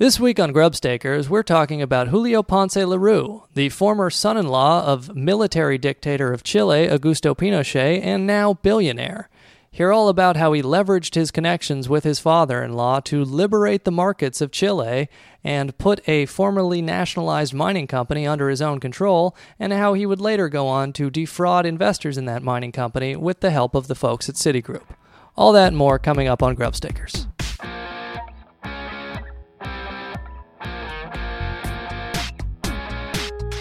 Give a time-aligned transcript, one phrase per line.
[0.00, 4.82] This week on Grubstakers, we're talking about Julio Ponce Lerou, the former son in law
[4.82, 9.28] of military dictator of Chile, Augusto Pinochet, and now billionaire.
[9.70, 13.84] Hear all about how he leveraged his connections with his father in law to liberate
[13.84, 15.10] the markets of Chile
[15.44, 20.18] and put a formerly nationalized mining company under his own control, and how he would
[20.18, 23.94] later go on to defraud investors in that mining company with the help of the
[23.94, 24.96] folks at Citigroup.
[25.36, 27.26] All that and more coming up on Grubstakers.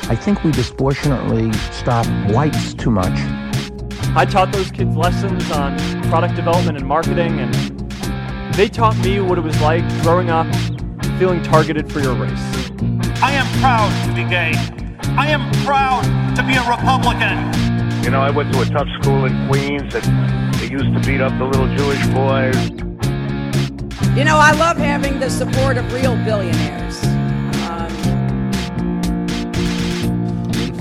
[0.09, 3.13] I think we disproportionately stop whites too much.
[4.15, 5.77] I taught those kids lessons on
[6.09, 7.53] product development and marketing, and
[8.55, 10.47] they taught me what it was like growing up
[11.19, 12.31] feeling targeted for your race.
[13.21, 14.53] I am proud to be gay.
[15.15, 16.01] I am proud
[16.35, 18.03] to be a Republican.
[18.03, 21.21] You know, I went to a tough school in Queens, and they used to beat
[21.21, 22.69] up the little Jewish boys.
[24.17, 27.18] You know, I love having the support of real billionaires.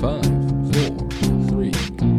[0.01, 0.23] Five,
[0.73, 1.09] four,
[1.47, 1.71] three,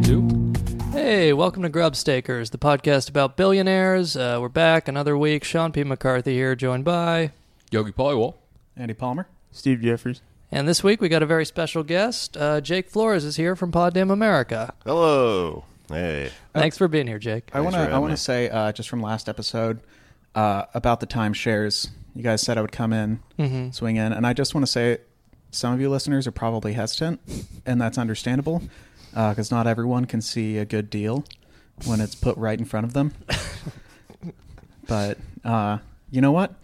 [0.03, 0.53] two.
[0.93, 4.17] Hey, welcome to Grubstakers, the podcast about billionaires.
[4.17, 5.45] Uh, we're back another week.
[5.45, 5.85] Sean P.
[5.85, 7.33] McCarthy here, joined by.
[7.71, 8.35] Yogi Polywall.
[8.77, 9.29] Andy Palmer.
[9.53, 10.23] Steve Jeffries.
[10.53, 12.37] And this week we got a very special guest.
[12.37, 14.75] Uh, Jake Flores is here from Pod Damn America.
[14.85, 15.65] Hello.
[15.89, 16.31] Hey.
[16.55, 17.51] Thanks for being here, Jake.
[17.53, 18.17] I want to for I having want me.
[18.17, 19.81] to say uh, just from last episode
[20.35, 21.89] uh, about the timeshares.
[22.15, 23.71] You guys said I would come in, Mm-hmm.
[23.71, 24.99] swing in, and I just want to say
[25.51, 27.21] some of you listeners are probably hesitant,
[27.67, 28.63] and that's understandable
[29.13, 31.25] because not everyone can see a good deal
[31.85, 33.13] when it's put right in front of them.
[34.87, 35.79] but uh,
[36.11, 36.55] you know what?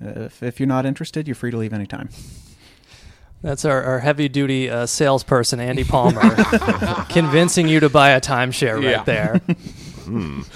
[0.00, 2.08] If, if you're not interested, you're free to leave anytime.
[3.42, 6.20] That's our, our heavy duty uh, salesperson, Andy Palmer,
[7.08, 9.02] convincing you to buy a timeshare right Yeah.
[9.04, 9.38] there.
[10.04, 10.42] Hmm.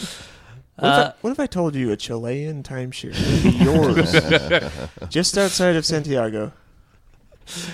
[0.76, 5.08] What, if Uh, I, what if I told you a Chilean timeshare would be yours
[5.08, 6.52] just outside of Santiago?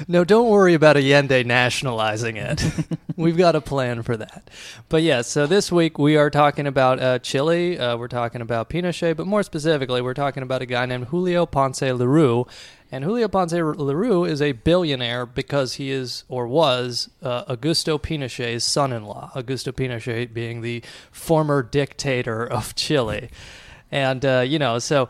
[0.09, 2.63] No, don't worry about Allende nationalizing it.
[3.17, 4.51] We've got a plan for that.
[4.89, 7.79] But yeah, so this week we are talking about uh, Chile.
[7.79, 11.47] Uh, we're talking about Pinochet, but more specifically, we're talking about a guy named Julio
[11.47, 12.49] Ponce Lerou.
[12.93, 18.65] And Julio Ponce Lerou is a billionaire because he is or was uh, Augusto Pinochet's
[18.65, 19.33] son-in-law.
[19.37, 23.31] Augusto Pinochet being the former dictator of Chile,
[23.93, 25.09] and uh, you know, so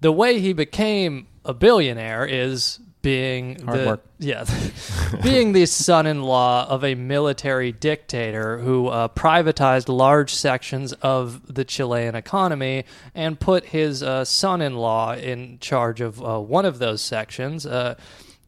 [0.00, 4.04] the way he became a billionaire is being Hard the, work.
[4.18, 4.44] yeah,
[5.22, 12.14] being the son-in-law of a military dictator who uh, privatized large sections of the Chilean
[12.14, 12.84] economy
[13.14, 17.94] and put his uh, son-in-law in charge of uh, one of those sections, uh,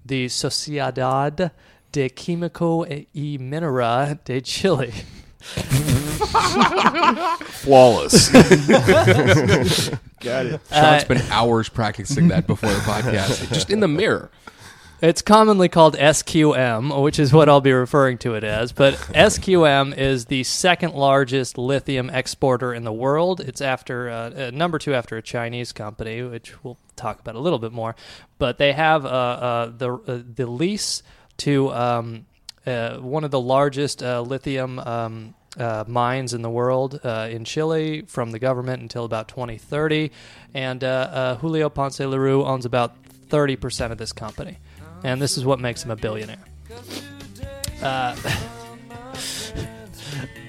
[0.04, 1.50] the Sociedad
[1.92, 4.92] de Químico y Minera de Chile.
[7.46, 8.28] Flawless.
[10.20, 10.60] Got it.
[10.70, 14.30] Uh, Sean spent hours practicing that before the podcast, just in the mirror.
[15.02, 18.70] It's commonly called SQM, which is what I'll be referring to it as.
[18.70, 23.40] But SQM is the second largest lithium exporter in the world.
[23.40, 27.40] It's after uh, uh, number two after a Chinese company, which we'll talk about a
[27.40, 27.96] little bit more.
[28.38, 31.02] But they have uh, uh, the uh, the lease
[31.38, 32.26] to um,
[32.64, 34.78] uh, one of the largest uh, lithium.
[34.78, 40.10] Um, uh, mines in the world uh, in Chile from the government until about 2030,
[40.54, 42.94] and uh, uh, Julio Ponce Lerou owns about
[43.28, 44.58] 30% of this company
[45.04, 46.44] and this is what makes him a billionaire.
[47.82, 48.16] Uh,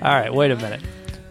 [0.02, 0.82] all right, wait a minute.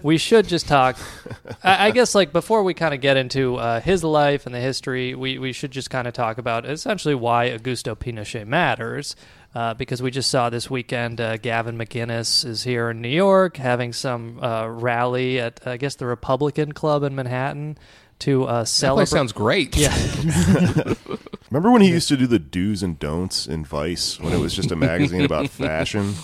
[0.03, 0.97] We should just talk.
[1.62, 4.60] I, I guess, like before we kind of get into uh, his life and the
[4.60, 9.15] history, we, we should just kind of talk about essentially why Augusto Pinochet matters.
[9.55, 13.59] Uh, because we just saw this weekend, uh, Gavin McGinnis is here in New York
[13.59, 17.77] having some uh, rally at, I guess, the Republican Club in Manhattan
[18.21, 19.01] to uh, That celebrate.
[19.03, 19.77] place sounds great.
[19.77, 19.95] yeah,
[21.51, 24.55] Remember when he used to do the do's and don'ts in Vice when it was
[24.55, 26.15] just a magazine about fashion?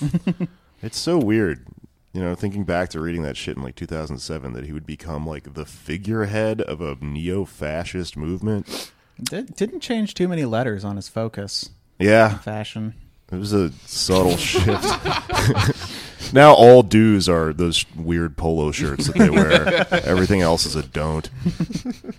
[0.83, 1.66] It's so weird.
[2.15, 5.27] You know, thinking back to reading that shit in like 2007 that he would become
[5.27, 8.91] like the figurehead of a neo-fascist movement.
[9.22, 11.71] Did, didn't change too many letters on his focus.
[11.98, 12.95] Yeah, Fashion.
[13.33, 16.33] It was a subtle shift.
[16.33, 19.86] now all do's are those weird polo shirts that they wear.
[20.04, 21.28] Everything else is a don't.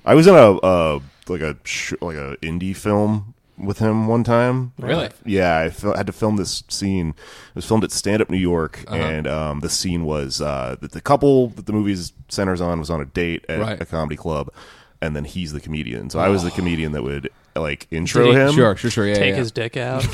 [0.05, 4.23] I was in a uh, like a sh- like a indie film with him one
[4.23, 4.71] time.
[4.79, 5.09] Really?
[5.25, 7.09] Yeah, I fil- had to film this scene.
[7.09, 8.95] It was filmed at Stand Up New York, Uh-huh.
[8.95, 12.89] and um, the scene was uh, that the couple that the movie centers on was
[12.89, 13.81] on a date at Right.
[13.81, 14.49] a comedy club,
[15.01, 16.09] and then he's the comedian.
[16.09, 18.53] So I was the comedian that would like intro he- him.
[18.53, 19.07] Sure, sure, sure.
[19.07, 19.35] Yeah, Take yeah.
[19.35, 20.03] his dick out.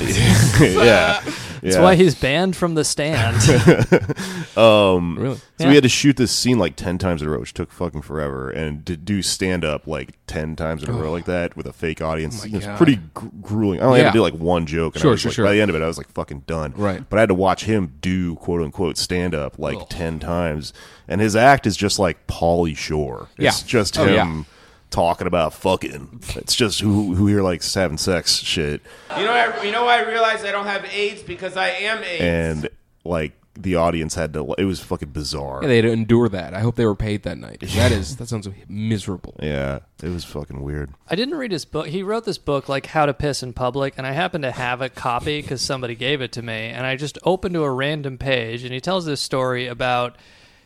[0.60, 1.82] yeah, That's yeah.
[1.82, 3.36] why he's banned from the stand.
[4.56, 5.36] um, Really?
[5.36, 5.68] So Yeah.
[5.68, 8.02] we had to shoot this scene like ten times in a row, which took fucking
[8.02, 11.66] forever, and to do stand up like ten times in a row like that with
[11.66, 12.76] a fake audience, Oh my it was God.
[12.76, 13.80] pretty gr- grueling.
[13.80, 14.10] I only had Yeah.
[14.12, 15.44] to do like one joke, and Sure, I was sure, like, sure.
[15.46, 16.74] by the end of it, I was like fucking done.
[16.76, 17.08] Right.
[17.08, 19.88] But I had to watch him do quote unquote stand up like Ugh.
[19.88, 20.72] ten times,
[21.08, 23.28] and his act is just like Pauly Shore.
[23.38, 23.66] It's Yeah.
[23.66, 24.14] just Oh, him.
[24.14, 24.42] yeah.
[24.90, 28.80] Talking about fucking, it's just who who here likes having sex shit.
[29.18, 32.22] You know, I, you know, I realized I don't have AIDS because I am AIDS.
[32.22, 32.68] and
[33.04, 36.52] like the audience had to it was fucking bizarre Yeah, they had to endure that.
[36.54, 37.60] I hope they were paid that night.
[37.74, 39.34] That is that sounds miserable.
[39.42, 41.86] yeah it was fucking weird I didn't read his book.
[41.88, 44.82] He wrote this book, like How to Piss in Public, and I happened to have
[44.82, 46.68] a copy because somebody gave it to me.
[46.68, 50.16] And I just opened to a random page, and he tells this story about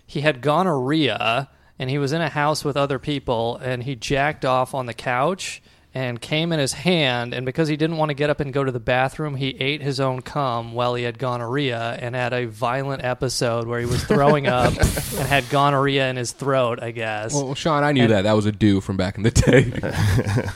[0.04, 1.48] he had gonorrhea,
[1.80, 4.92] and he was in a house with other people, and he jacked off on the
[4.92, 7.34] couch and came in his hand.
[7.34, 9.82] And because he didn't want to get up and go to the bathroom, he ate
[9.82, 14.04] his own cum while he had gonorrhea and had a violent episode where he was
[14.04, 17.34] throwing up and had gonorrhea in his throat, I guess.
[17.34, 18.22] Well, Sean, I knew And- that.
[18.22, 19.72] That was a do from back in the day.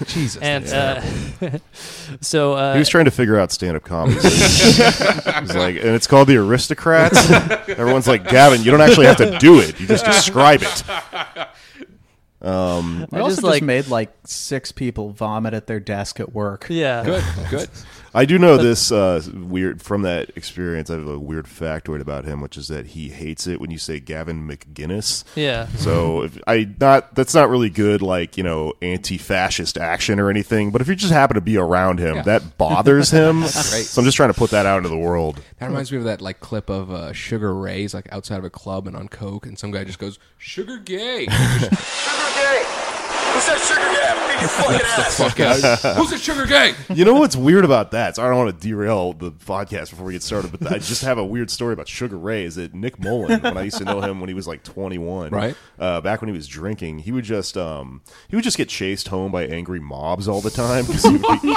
[0.07, 0.41] Jesus.
[0.41, 1.01] and uh,
[2.21, 6.29] so uh, he was trying to figure out stand-up comedy he's like and it's called
[6.29, 7.31] the aristocrats
[7.69, 10.83] everyone's like gavin you don't actually have to do it you just describe it
[12.45, 16.21] um I I also just, just like- made like six people vomit at their desk
[16.21, 16.67] at work.
[16.69, 17.69] yeah, good, good.
[18.17, 20.89] I do know this uh, weird from that experience.
[20.89, 23.79] I have a weird factoid about him, which is that he hates it when you
[23.79, 25.25] say Gavin McGinnis.
[25.35, 25.67] yeah.
[25.79, 30.71] So if I not that's not really good, like you know, anti-fascist action or anything.
[30.71, 32.23] But if you just happen to be around him, Yeah.
[32.23, 33.41] that bothers him.
[33.41, 33.51] great.
[33.51, 35.43] So I'm just trying to put that out into the world.
[35.59, 38.51] That reminds me of that like clip of uh, Sugar Ray's like outside of a
[38.51, 41.27] club and on coke, and some guy just goes Sugar Gay.
[42.45, 44.05] Who's that sugar gay?
[44.41, 45.19] Your fucking ass.
[45.19, 45.97] Fuck out.
[45.97, 46.75] Who's a Sugar Gay?
[46.93, 48.17] You know what's weird about that?
[48.17, 51.03] So I don't want to derail the podcast before we get started, but I just
[51.03, 52.45] have a weird story about Sugar Ray.
[52.45, 53.41] Is that Nick Mullen?
[53.41, 55.57] When I used to know him when he was like 21, Right.
[55.79, 59.09] Uh, back when he was drinking, he would just um, he would just get chased
[59.09, 61.55] home by angry mobs all the time because he would be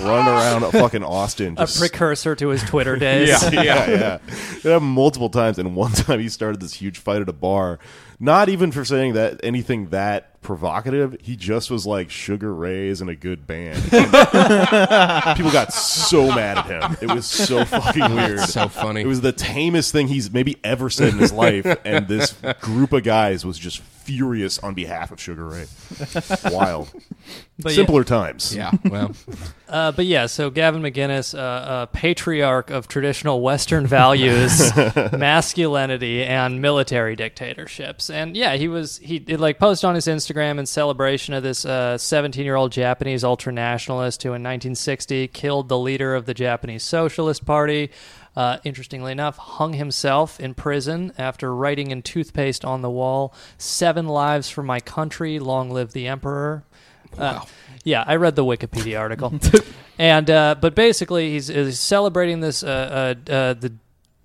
[0.00, 1.54] running around fucking Austin.
[1.56, 3.28] A Just, precursor to his Twitter days.
[3.28, 4.18] yeah, yeah, yeah.
[4.56, 7.78] It happened multiple times, and one time he started this huge fight at a bar.
[8.18, 11.16] Not even for saying that anything that provocative.
[11.22, 13.82] He just was like Sugar Ray's is in a good band.
[13.84, 16.96] People got so mad at him.
[17.00, 18.40] It was so fucking weird.
[18.40, 19.02] So funny.
[19.02, 22.92] It was the tamest thing he's maybe ever said in his life, and this group
[22.92, 25.66] of guys was just furious on behalf of Sugar Ray.
[26.50, 26.90] Wild.
[27.58, 27.76] But yeah.
[27.76, 28.54] Simpler times.
[28.56, 29.12] Yeah, well,
[29.68, 34.74] Uh, but yeah, so Gavin McGinnis, uh, a patriarch of traditional Western values,
[35.12, 38.10] masculinity, and military dictatorships.
[38.10, 41.60] And yeah, he was he did like post on his Instagram in celebration of this
[41.60, 47.44] 17 year old Japanese ultranationalist who in 1960 killed the leader of the Japanese Socialist
[47.44, 47.90] Party.
[48.36, 54.06] Uh, interestingly enough, hung himself in prison after writing in toothpaste on the wall, Seven
[54.06, 56.64] lives for my country, long live the emperor.
[57.18, 57.44] Uh,
[57.84, 59.34] yeah, I read the Wikipedia article,
[59.98, 63.72] and uh, but basically he's, he's celebrating this uh, uh, uh, the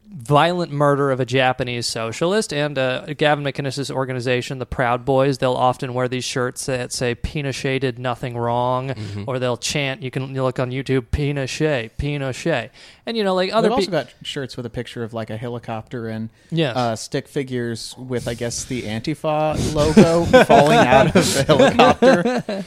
[0.09, 5.37] violent murder of a Japanese socialist, and uh, Gavin McInnes's organization, the Proud Boys.
[5.39, 8.93] They'll often wear these shirts that say "Pinochet did nothing wrong,"
[9.27, 10.01] or they'll chant.
[10.03, 12.69] You can you look on YouTube, "Pinochet, Pinochet,"
[13.05, 14.03] and you know like other They've also people.
[14.03, 16.75] got shirts with a picture of like a helicopter and Yes.
[16.75, 22.65] uh, stick figures with, I guess, the Antifa logo falling out of the helicopter.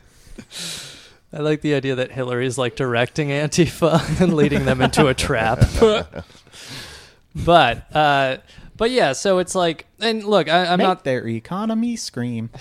[1.34, 5.58] I like the idea that Hillary's like directing Antifa and leading them into a trap.
[7.34, 8.36] but uh,
[8.76, 12.50] but yeah, so it's like, and look, I, I'm Make not their economy scream.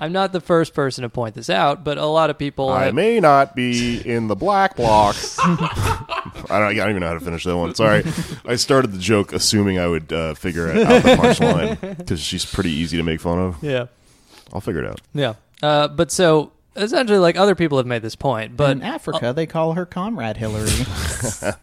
[0.00, 2.68] I'm not the first person to point this out, but a lot of people.
[2.68, 5.16] I have- may not be in the black bloc.
[5.38, 7.74] I don't, I don't even know how to finish that one.
[7.74, 8.04] Sorry.
[8.44, 12.70] I started the joke assuming I would uh, figure out the punchline because she's pretty
[12.70, 13.62] easy to make fun of.
[13.62, 13.86] yeah,
[14.52, 15.00] I'll figure it out.
[15.14, 15.34] yeah.
[15.62, 19.46] Uh, but so essentially, like other people have made this point, but in Africa, they
[19.46, 20.70] call her Comrade Hillary.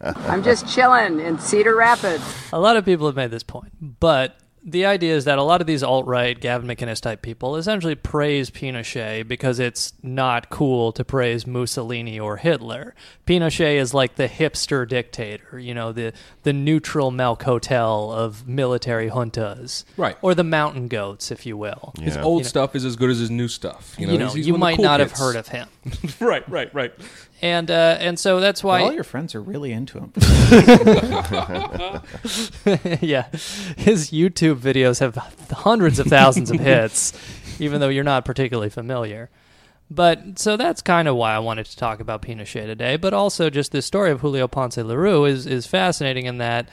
[0.28, 2.24] I'm just chilling in Cedar Rapids.
[2.52, 4.36] A lot of people have made this point, but
[4.68, 7.94] the idea is that a lot of these alt right, Gavin McInnes type people essentially
[7.94, 12.92] praise Pinochet because it's not cool to praise Mussolini or Hitler.
[13.28, 19.08] Pinochet is like the hipster dictator, you know, the the neutral milk hotel of military
[19.08, 20.16] juntas, Right.
[20.20, 21.92] Or the mountain goats, if you will.
[22.00, 23.94] his old You know- stuff is as good as his new stuff.
[23.98, 25.36] You know, You know, He's- he's you one of the might cool not have heard
[25.36, 25.68] of him,
[26.20, 26.92] right, right, right.
[27.42, 30.12] and uh, and so that's why All your friends are really into him.
[33.00, 33.28] yeah,
[33.76, 35.16] his YouTube videos have
[35.50, 37.12] hundreds of thousands of hits,
[37.58, 39.30] even though you're not particularly familiar.
[39.90, 42.96] But so that's kind of why I wanted to talk about Pinochet today.
[42.96, 46.68] But also, just this story of Julio Ponce Lerou is is fascinating in that,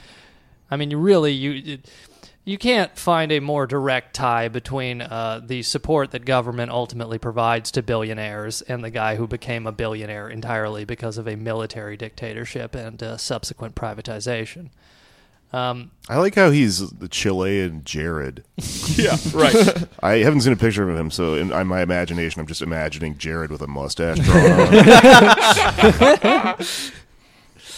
[0.71, 1.73] I mean, you really you.
[1.73, 1.89] It,
[2.45, 7.71] you can't find a more direct tie between uh, the support that government ultimately provides
[7.71, 12.75] to billionaires and the guy who became a billionaire entirely because of a military dictatorship
[12.75, 14.69] and uh, subsequent privatization.
[15.53, 18.43] Um, I like how he's the Chilean Jared.
[18.95, 19.55] Yeah, right.
[20.03, 23.17] I haven't seen a picture of him, so in, in my imagination, I'm just imagining
[23.17, 24.51] Jared with a mustache drawn
[26.27, 26.65] on.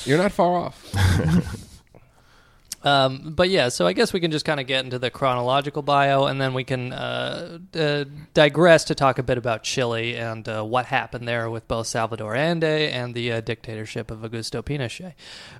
[0.03, 1.63] You're not far off.
[2.86, 5.82] Um, but yeah, so I guess we can just kind of get into the chronological
[5.82, 10.48] bio, and then we can uh, uh, digress to talk a bit about Chile and
[10.48, 15.13] uh, what happened there with both Salvador Allende and the uh, dictatorship of Augusto Pinochet.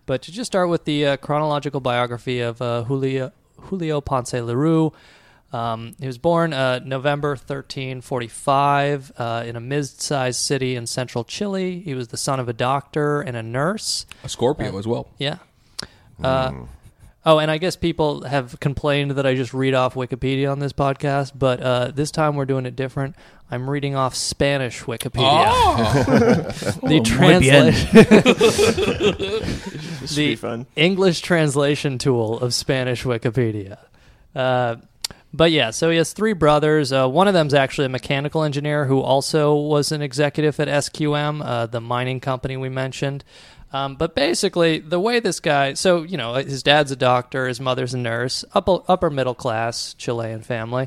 [0.06, 4.94] But to just start with the uh, chronological biography of uh, Julio Julio Ponce Lerou.
[5.52, 11.80] Um, he was born uh, November 1345 uh, in a mid-sized city in central Chile.
[11.80, 14.06] He was the son of a doctor and a nurse.
[14.24, 15.08] A Scorpio as well.
[15.18, 15.38] Yeah.
[16.22, 16.52] Uh,
[17.28, 20.74] Oh, and I guess people have complained that I just read off Wikipedia on this
[20.74, 23.16] podcast, but uh, this time we're doing it different.
[23.50, 25.50] I'm reading off Spanish Wikipedia.
[26.82, 27.90] the translation,
[30.02, 30.68] This should be the fun.
[30.76, 33.80] English translation tool of Spanish Wikipedia.
[34.36, 34.76] Uh,
[35.34, 36.94] but yeah, so he has three brothers.
[36.94, 41.44] Uh, one of them's actually a mechanical engineer who also was an executive at SQM,
[41.44, 43.24] uh, the mining company we mentioned.
[43.74, 47.60] Um, but basically, the way this guy, so you know, his dad's a doctor, his
[47.60, 50.86] mother's a nurse, upper, upper middle class Chilean family.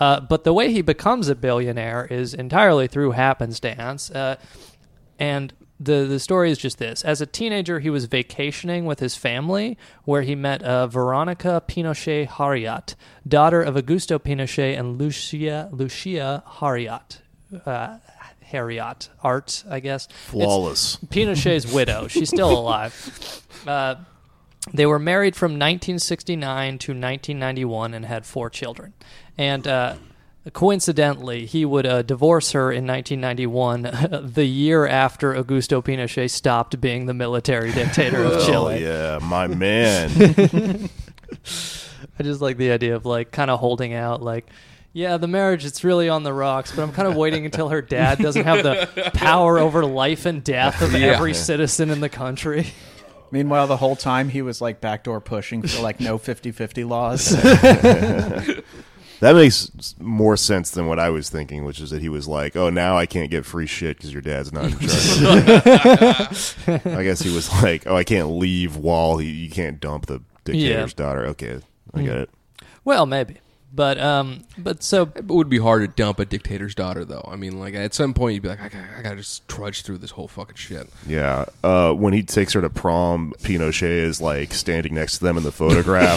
[0.00, 4.10] Uh, but the way he becomes a billionaire is entirely through happenstance.
[4.10, 4.36] Uh,
[5.18, 9.16] and the the story is just this: as a teenager, he was vacationing with his
[9.16, 12.94] family, where he met uh, Veronica Pinochet Hiriart,
[13.26, 17.18] daughter of Augusto Pinochet and Lucia Lucia Hiriart.
[17.64, 17.98] Uh,
[18.54, 20.06] Harriot Art, I guess.
[20.06, 20.96] It's Flawless.
[21.08, 22.06] Pinochet's widow.
[22.08, 23.42] She's still alive.
[23.66, 23.96] Uh,
[24.72, 28.94] they were married from 1969 to 1991 and had four children.
[29.36, 29.96] And uh,
[30.52, 37.06] coincidentally, he would uh, divorce her in 1991, the year after Augusto Pinochet stopped being
[37.06, 38.82] the military dictator of Oh, Chile.
[38.82, 40.88] yeah, my man.
[42.18, 44.46] I just like the idea of like kind of holding out, like,
[44.94, 47.82] yeah, the marriage it's really on the rocks, but I'm kind of waiting until her
[47.82, 51.08] dad doesn't have the power over life and death of Yeah.
[51.08, 52.68] every citizen in the country.
[53.30, 57.34] Meanwhile, the whole time he was like backdoor pushing for like no 50-50 laws.
[59.20, 62.26] That makes s- more sense than what I was thinking, which is that he was
[62.28, 64.86] like, "Oh, now I can't get free shit because your dad's not in charge."
[66.86, 70.20] I guess he was like, "Oh, I can't leave while he, you can't dump the
[70.44, 71.60] dictator's daughter." Okay,
[71.94, 72.30] I get it.
[72.84, 73.38] Well, maybe,
[73.74, 77.26] but um, but so It would be hard to dump a dictator's daughter, though.
[77.30, 79.82] I mean, like at some point, you'd be like, I gotta, I gotta just trudge
[79.82, 80.88] through this whole fucking shit.
[81.06, 85.36] Yeah, uh, when he takes her to prom, Pinochet is like standing next to them
[85.36, 86.16] in the photograph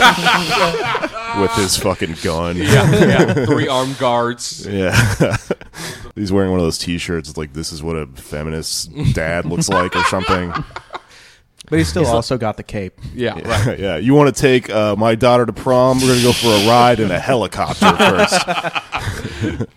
[1.41, 2.57] with his fucking gun.
[2.57, 2.91] yeah.
[2.95, 3.45] yeah.
[3.45, 4.65] Three armed guards.
[4.67, 5.37] Yeah.
[6.15, 7.29] He's wearing one of those T-shirts.
[7.29, 10.51] It's like this is what a feminist dad looks like, or something.
[11.69, 12.99] But he still also got the cape.
[13.13, 13.79] Yeah, Yeah, right.
[13.87, 13.97] yeah.
[13.97, 15.99] You want to take uh, my daughter to prom?
[15.99, 18.47] We're gonna go for a ride in a helicopter first.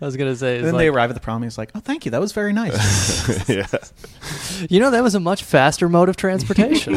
[0.00, 1.42] I was gonna say, it's then they like, arrive at the prom.
[1.42, 2.10] He's like, "Oh, thank you.
[2.12, 3.66] That was very nice." yeah,
[4.70, 6.96] you know, that was a much faster mode of transportation.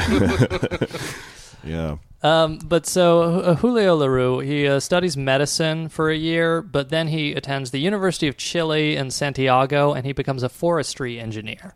[1.63, 1.97] yeah.
[2.23, 7.09] Um, but so uh, Julio Lerou, he uh, studies medicine for a year, but then
[7.09, 11.75] he attends the University of Chile in Santiago, and he becomes a forestry engineer.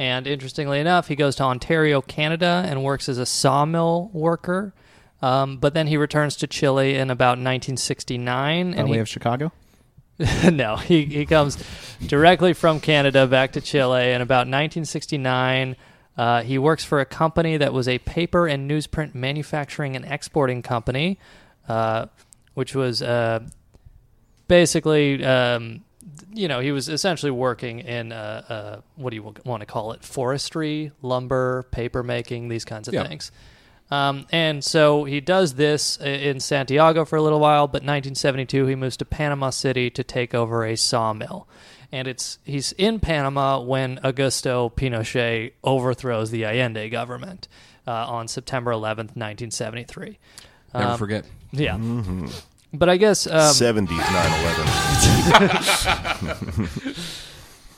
[0.00, 4.72] And interestingly enough, he goes to Ontario, Canada, and works as a sawmill worker.
[5.20, 9.06] Um, but then he returns to Chile in about 1969, By and way he, of
[9.10, 9.52] Chicago.
[10.50, 11.62] no, he, he comes
[12.06, 15.76] directly from Canada back to Chile in about 1969.
[16.16, 20.62] Uh, he works for a company that was a paper and newsprint manufacturing and exporting
[20.62, 21.18] company,
[21.68, 22.06] uh,
[22.54, 23.40] which was uh,
[24.48, 25.84] basically, um,
[26.32, 29.92] you know, he was essentially working in, uh, uh, what do you want to call
[29.92, 33.06] it, forestry, lumber, paper making, these kinds of Yeah.
[33.06, 33.32] things.
[33.90, 38.76] Um, and so he does this in Santiago for a little while, but 1972 he
[38.76, 41.48] moves to Panama City to take over a sawmill.
[41.90, 47.48] And it's he's in Panama when Augusto Pinochet overthrows the Allende government
[47.84, 50.18] uh, on September 11th, 1973.
[50.72, 51.24] Never Um, forget.
[51.50, 51.76] Yeah.
[52.72, 54.68] But I guess um, Seventies nine eleven.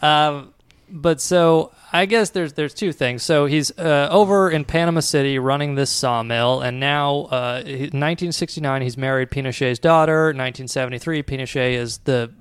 [0.03, 0.53] Um,
[0.91, 3.23] but so I guess there's there's two things.
[3.23, 8.99] So he's uh, over in Panama City running this sawmill, and now uh, 1969 he's
[8.99, 10.25] married Pinochet's daughter.
[10.25, 12.33] 1973 Pinochet is the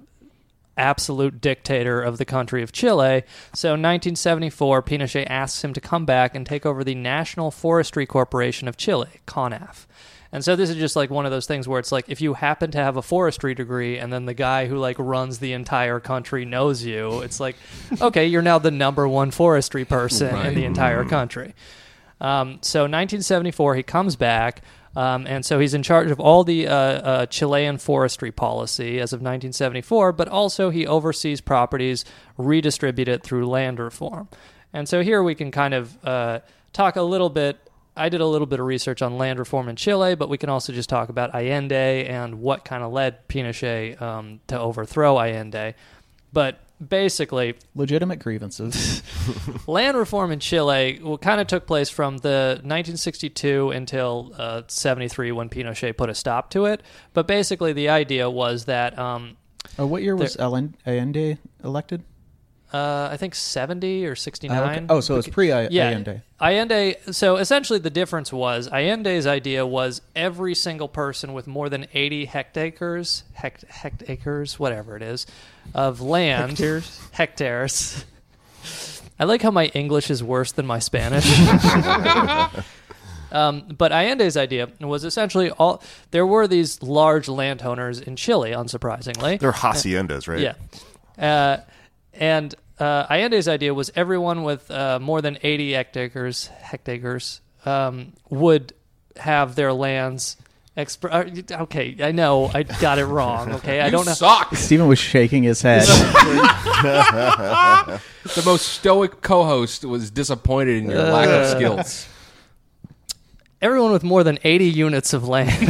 [0.78, 3.24] absolute dictator of the country of Chile.
[3.54, 8.06] So, in 1974, Pinochet asks him to come back and take over the National Forestry
[8.06, 9.86] Corporation of Chile, CONAF.
[10.34, 12.34] And so this is just like one of those things where it's like if you
[12.36, 16.00] happen to have a forestry degree and then the guy who like runs the entire
[16.00, 17.58] country knows you, it's like,
[18.02, 21.54] okay, you're now the number one forestry person in the entire country.
[22.22, 24.62] Um, so 1974, he comes back.
[24.96, 29.14] Um, and so he's in charge of all the uh, uh, Chilean forestry policy as
[29.14, 32.04] of 1974, but also he oversees properties
[32.38, 34.28] redistributed through land reform.
[34.74, 36.40] And so here we can kind of uh,
[36.74, 37.58] talk a little bit.
[38.02, 40.50] I did a little bit of research on land reform in Chile, but we can
[40.50, 45.76] also just talk about Allende and what kind of led Pinochet um, to overthrow Allende.
[46.34, 49.04] But basically, Legitimate grievances.
[49.68, 55.32] land reform in Chile well, kind of took place from the 1962 until uh, 73
[55.32, 56.82] when Pinochet put a stop to it.
[57.14, 59.38] But basically, the idea was that um,
[59.78, 62.04] oh, what year was Allende elected?
[62.74, 64.58] Uh, I think 70 or 69.
[64.58, 64.86] Oh, okay.
[64.90, 66.22] Oh, so it's pre yeah, Allende.
[66.40, 66.96] Allende.
[67.12, 72.26] So essentially, the difference was Allende's idea was every single person with more than 80
[72.26, 75.28] hectares, hect, hectares, whatever it is,
[75.74, 77.00] of land, Hectares?
[77.12, 78.06] hectares.
[79.20, 81.26] I like how my English is worse than my Spanish.
[83.32, 89.40] Um, but Allende's idea was essentially all there were these large landowners in Chile, unsurprisingly.
[89.40, 90.40] They're haciendas, right?
[90.40, 90.54] Yeah.
[91.18, 91.62] Uh,
[92.14, 98.74] and uh, Allende's idea was everyone with uh, more than 80 hectares, hectares um, would
[99.18, 100.38] have their lands.
[100.78, 103.52] Exp- uh, okay, I know I got it wrong.
[103.56, 104.14] Okay, I You don't know.
[104.14, 104.56] suck.
[104.56, 105.84] Stephen was shaking his head.
[106.84, 112.08] the most stoic co-host was disappointed in your lack of skills.
[113.62, 115.52] everyone with more than 80 units of land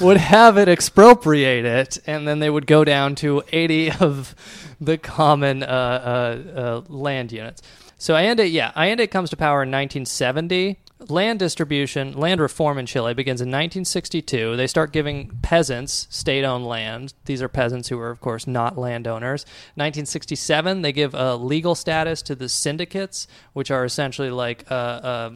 [0.00, 4.34] would have it expropriate it, and then they would go down to 80 of
[4.80, 7.62] the common uh, uh, uh, land units.
[7.98, 10.78] So Allende, yeah, Allende comes to power in 1970.
[11.08, 14.56] Land distribution, land reform in Chile begins in 1962.
[14.56, 17.14] They start giving peasants state-owned land.
[17.26, 19.44] These are peasants who are, of course, not landowners.
[19.76, 25.30] 1967, they give a legal status to the syndicates, which are essentially like uh, uh,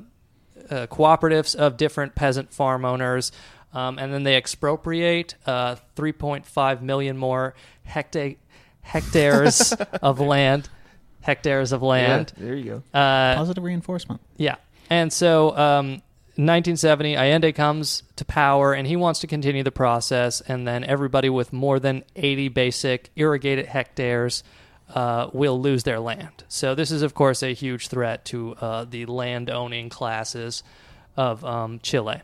[0.70, 3.32] uh, cooperatives of different peasant farm owners,
[3.74, 7.54] um, and then they expropriate uh, 3.5 million more
[7.88, 8.36] hecta-
[8.82, 10.68] hectares of land.
[11.22, 12.32] Hectares of land.
[12.36, 12.98] Yeah, there you go.
[12.98, 14.20] Uh, Positive reinforcement.
[14.36, 14.56] yeah.
[14.90, 16.02] And so, um,
[16.36, 20.42] 1970, Allende comes to power and he wants to continue the process.
[20.42, 24.44] And then everybody with more than 80 basic irrigated hectares
[24.94, 26.44] uh, will lose their land.
[26.48, 30.62] So, this is, of course, a huge threat to uh, the land owning classes
[31.16, 32.20] of um, Chile.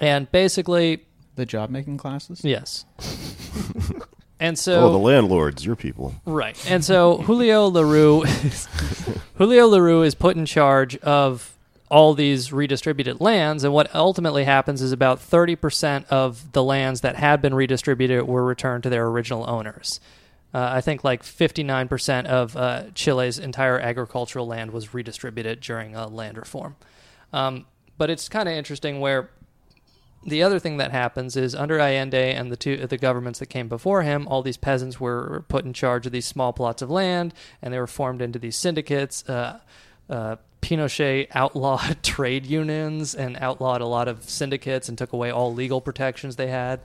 [0.00, 1.04] And basically,
[1.36, 2.42] The job making classes?
[2.44, 2.84] yes.
[4.40, 4.86] and so.
[4.88, 6.14] oh, the landlords, your people.
[6.24, 6.56] Right.
[6.70, 8.24] And so Julio Lerou
[9.36, 11.54] Julio Lerou is put in charge of
[11.90, 17.16] all these redistributed lands and what ultimately happens is about 30% of the lands that
[17.16, 19.98] had been redistributed were returned to their original owners.
[20.54, 26.06] Uh, I think like 59% of uh, Chile's entire agricultural land was redistributed during uh,
[26.08, 26.76] land reform.
[27.32, 27.66] Um,
[27.98, 29.30] but it's kind of interesting where
[30.22, 33.68] the other thing that happens is under Allende and the two the governments that came
[33.68, 37.32] before him, all these peasants were put in charge of these small plots of land,
[37.62, 39.26] and they were formed into these syndicates.
[39.28, 39.60] Uh,
[40.10, 45.54] uh, Pinochet outlawed trade unions and outlawed a lot of syndicates and took away all
[45.54, 46.80] legal protections they had.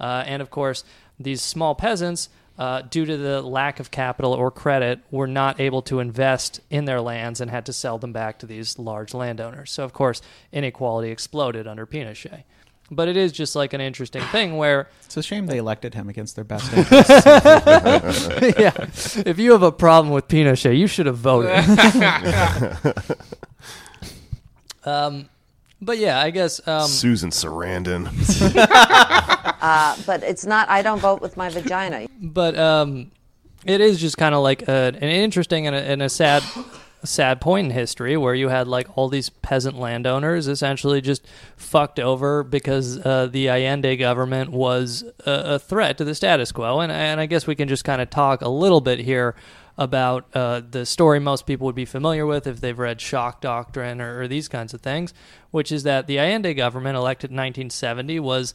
[0.00, 0.84] Uh, and of course,
[1.20, 5.82] these small peasants, uh, due to the lack of capital or credit, were not able
[5.82, 9.70] to invest in their lands and had to sell them back to these large landowners.
[9.70, 10.22] So, of course,
[10.52, 12.44] inequality exploded under Pinochet.
[12.90, 16.08] But it is just like an interesting thing where It's a shame they elected him
[16.08, 17.24] against their best interests.
[18.58, 18.72] yeah,
[19.26, 21.50] if you have a problem with Pinochet, you should have voted.
[24.84, 25.28] um,
[25.80, 28.08] but yeah, I guess um, Susan Sarandon.
[29.60, 30.68] Uh, but it's not.
[30.68, 32.06] I don't vote with my vagina.
[32.20, 33.10] but um,
[33.64, 36.64] it is just kind of like a, an interesting and a, and a sad, a
[37.06, 42.00] sad point in history where you had like all these peasant landowners essentially just fucked
[42.00, 46.90] over because uh, the Allende government was a, a threat to the status quo, and
[46.90, 49.34] and I guess we can just kind of talk a little bit here
[49.78, 54.00] about uh, the story most people would be familiar with if they've read Shock Doctrine
[54.00, 55.14] or, or these kinds of things,
[55.52, 58.54] which is that the Allende government elected in 1970 was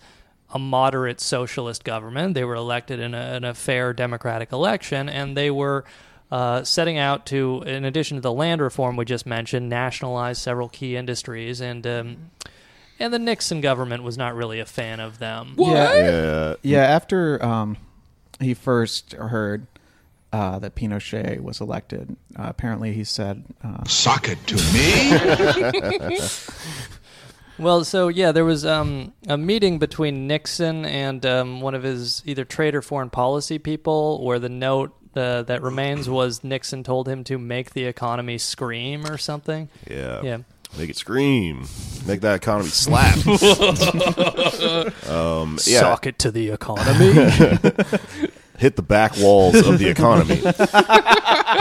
[0.53, 2.33] a moderate socialist government.
[2.33, 5.85] They were elected in a, in a fair democratic election, and they were
[6.33, 10.67] uh, setting out to, in addition to the land reform we just mentioned, nationalize several
[10.67, 12.31] key industries and um,
[12.99, 15.53] and the Nixon government was not really a fan of them.
[15.59, 16.55] Yeah, Yeah.
[16.63, 16.79] yeah.
[16.85, 17.77] After um,
[18.39, 19.67] he first heard
[20.31, 24.55] uh, that Pinochet was elected, uh, apparently he said, uh, "Suck it to
[26.09, 26.19] me."
[27.59, 32.23] Well, so yeah, there was um, a meeting between Nixon and um, one of his
[32.25, 37.07] either trade or foreign policy people, where the note uh, that remains was Nixon told
[37.07, 39.69] him to make the economy scream or something.
[39.89, 40.21] Yeah.
[40.21, 40.37] Yeah.
[40.77, 41.67] Make it scream.
[42.07, 43.15] Make that economy slap.
[45.07, 45.79] um, yeah.
[45.79, 47.13] Sock it to the economy.
[48.57, 50.41] Hit the back walls of the economy.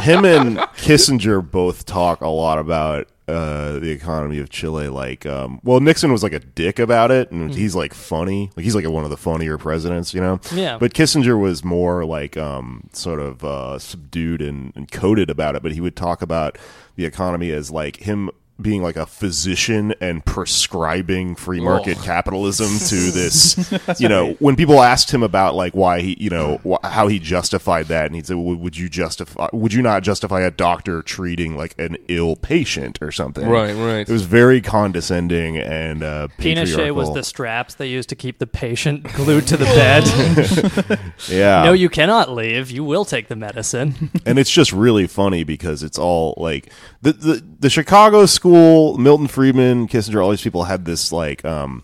[0.03, 4.89] Him and Kissinger both talk a lot about uh, the economy of Chile.
[4.89, 7.55] Like, um, well, Nixon was like a dick about it, and Mm.
[7.55, 8.51] he's like funny.
[8.57, 10.41] Like, he's like one of the funnier presidents, you know.
[10.53, 10.77] Yeah.
[10.79, 15.63] But Kissinger was more like um, sort of uh, subdued and, and coded about it.
[15.63, 16.59] But he would talk about
[16.97, 18.31] the economy as like him
[18.63, 22.03] being like a physician and prescribing free market Oh.
[22.05, 23.57] capitalism to this
[24.01, 27.19] you know when people asked him about like why he you know wh- how he
[27.19, 31.03] justified that and he said well, would you justify would you not justify a doctor
[31.03, 34.09] treating like an ill patient or something Right, right.
[34.09, 38.47] it was very condescending and uh Pinochet was the straps they used to keep the
[38.47, 40.99] patient glued to the bed.
[41.29, 41.65] Yeah.
[41.65, 42.71] No, you cannot leave.
[42.71, 44.11] You will take the medicine.
[44.27, 48.52] and it's just really funny because it's all like the the, the Chicago school,
[48.99, 51.83] Milton Friedman, Kissinger, all these people had this like um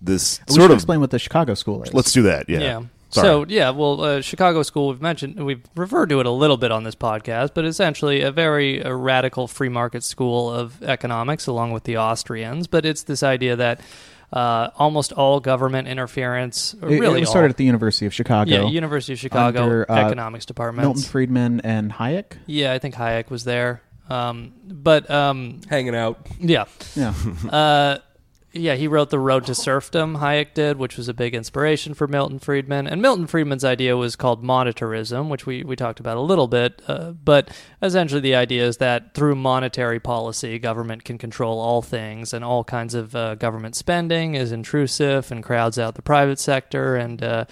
[0.00, 1.92] this we sort should of explain what the Chicago school is.
[1.94, 2.48] Let's do that.
[2.48, 2.82] Yeah.
[3.10, 3.26] Sorry.
[3.26, 4.88] So yeah, well, uh, Chicago School.
[4.88, 8.32] We've mentioned we've referred to it a little bit on this podcast, but essentially a
[8.32, 12.66] very uh, radical free market school of economics, along with the Austrians.
[12.66, 13.80] But it's this idea that
[14.32, 18.50] uh, almost all government interference, It, really it all- started at the University of Chicago.
[18.50, 20.84] Yeah, University of Chicago under, uh, economics department.
[20.86, 22.32] Milton Friedman and Hayek.
[22.46, 23.82] Yeah, I think Hayek was there.
[24.08, 26.26] Um, but um, hanging out.
[26.38, 26.64] Yeah,
[26.94, 27.14] Yeah.
[27.50, 27.98] uh,
[28.56, 30.16] yeah, he wrote The Road to Serfdom.
[30.18, 32.86] Hayek did, which was a big inspiration for Milton Friedman.
[32.86, 36.82] And Milton Friedman's idea was called monetarism, which we, we talked about a little bit.
[36.88, 37.50] Uh, but
[37.82, 42.64] essentially, the idea is that through monetary policy, government can control all things, and all
[42.64, 47.44] kinds of uh, government spending is intrusive and crowds out the private sector, and uh,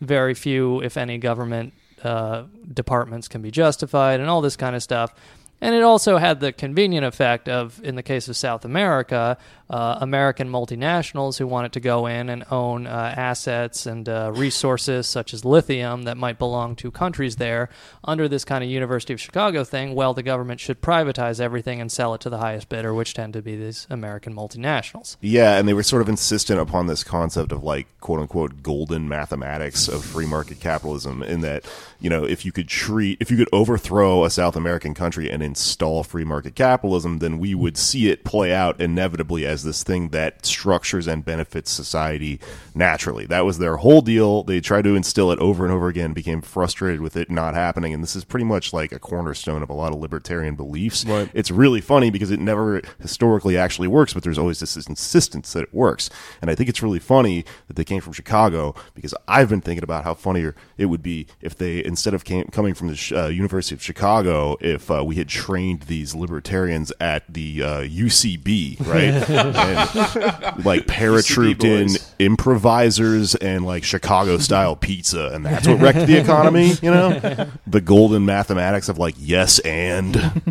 [0.00, 4.82] very few, if any, government uh, departments can be justified, and all this kind of
[4.82, 5.14] stuff.
[5.60, 9.36] And it also had the convenient effect of, in the case of South America,
[9.70, 15.06] uh, American multinationals who wanted to go in and own uh, assets and uh, resources
[15.06, 17.68] such as lithium that might belong to countries there
[18.04, 19.94] under this kind of University of Chicago thing.
[19.94, 23.34] Well, the government should privatize everything and sell it to the highest bidder, which tend
[23.34, 25.16] to be these American multinationals.
[25.20, 29.08] Yeah, and they were sort of insistent upon this concept of like quote unquote golden
[29.08, 31.64] mathematics of free market capitalism in that,
[32.00, 35.42] you know, if you could treat if you could overthrow a South American country and
[35.42, 40.10] install free market capitalism, then we would see it play out inevitably as this thing
[40.10, 42.40] that structures and benefits society
[42.74, 43.26] naturally.
[43.26, 44.42] That was their whole deal.
[44.42, 47.92] They tried to instill it over and over again, became frustrated with it not happening,
[47.92, 51.04] and this is pretty much like a cornerstone of a lot of libertarian beliefs.
[51.04, 51.30] Right.
[51.34, 55.64] It's really funny because it never historically actually works, but there's always this insistence that
[55.64, 56.10] it works.
[56.40, 59.84] And I think it's really funny that they came from Chicago because I've been thinking
[59.84, 63.28] about how funnier it would be if they, instead of came, coming from the uh,
[63.28, 69.28] University of Chicago, if uh, we had trained these libertarians at the uh, UCB, right?
[69.56, 76.16] and like paratrooped in improvisers and like Chicago style pizza, and that's what wrecked the
[76.16, 76.72] economy.
[76.82, 80.16] You know, the golden mathematics of like yes and.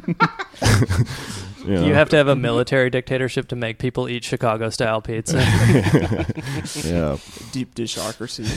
[1.68, 1.86] You, know?
[1.86, 5.40] You have to have a military dictatorship to make people eat Chicago style pizza.
[6.86, 7.18] yeah.
[7.52, 8.48] Deep dishocracy.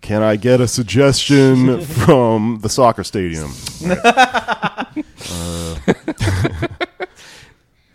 [0.00, 3.52] Can I get a suggestion from the soccer stadium?
[5.30, 6.84] Uh,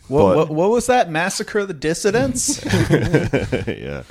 [0.07, 1.09] What, But- what, what was that?
[1.09, 2.63] Massacre of the Dissidents?
[3.67, 4.03] yeah.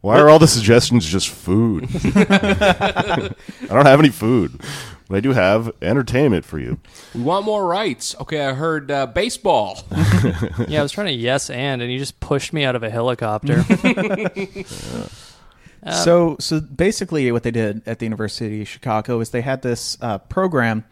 [0.00, 1.88] Why are all the suggestions just food?
[2.04, 3.34] I
[3.68, 4.60] don't have any food,
[5.08, 6.78] but I do have entertainment for you.
[7.12, 8.14] We want more rights.
[8.20, 9.82] Okay, I heard uh, baseball.
[10.68, 12.90] yeah, I was trying to yes and, and you just pushed me out of a
[12.90, 13.64] helicopter.
[15.82, 19.62] Um, so, so basically, what they did at the University of Chicago is they had
[19.62, 20.84] this uh, program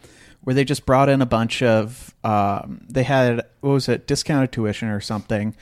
[0.44, 2.14] where they just brought in a bunch of.
[2.22, 5.54] Um, they had what was it, discounted tuition or something.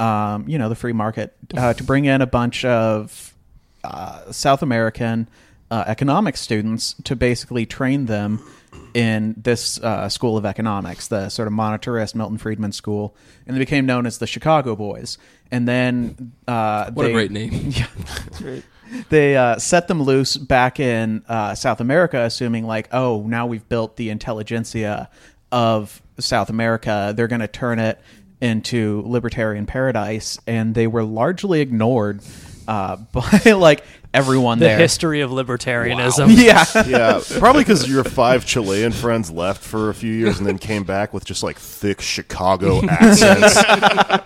[0.00, 3.34] Um, you know, the free market uh, to bring in a bunch of
[3.82, 5.28] uh, South American
[5.70, 8.40] uh, economics students to basically train them
[8.94, 13.14] in this uh, school of economics, the sort of monetarist Milton Friedman school,
[13.46, 15.18] and they became known as the Chicago Boys.
[15.50, 17.52] And then uh, What a great name.
[17.70, 18.60] Yeah,
[19.08, 23.68] they uh, set them loose back in uh, South America, assuming like, oh, now we've
[23.68, 25.08] built the intelligentsia
[25.52, 27.12] of South America.
[27.16, 28.00] They're going to turn it
[28.40, 32.20] into libertarian paradise, and they were largely ignored
[32.66, 34.78] uh, by like everyone The there.
[34.78, 36.28] history of libertarianism.
[36.38, 36.64] Yeah.
[36.86, 40.84] yeah, probably because your five Chilean friends left for a few years and then came
[40.84, 43.62] back with just like thick Chicago accents,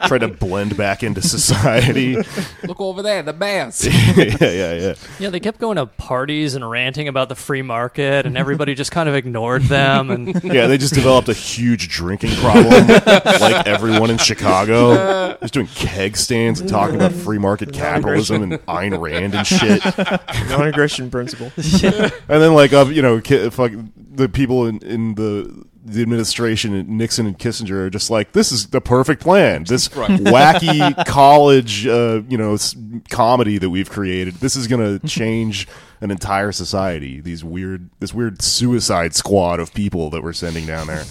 [0.06, 2.16] try to blend back into society.
[2.64, 3.84] Look over there, the bears.
[4.16, 4.94] yeah, yeah, yeah.
[5.18, 8.92] Yeah, they kept going to parties and ranting about the free market, and everybody just
[8.92, 10.10] kind of ignored them.
[10.10, 15.36] And Yeah, they just developed a huge drinking problem, like everyone in Chicago.
[15.40, 19.71] Just doing keg stands and talking about free market capitalism and Ayn Rand and shit.
[20.48, 21.50] Non-aggression principle.
[21.56, 26.74] and then like uh, you know, ki- fuck the people in, in the the administration,
[26.74, 29.64] and Nixon and Kissinger are just like, this is the perfect plan.
[29.64, 32.76] This wacky college, uh, you know, s-
[33.10, 34.34] comedy that we've created.
[34.34, 35.66] This is going to change
[36.00, 37.20] an entire society.
[37.20, 41.04] These weird, this weird suicide squad of people that we're sending down there.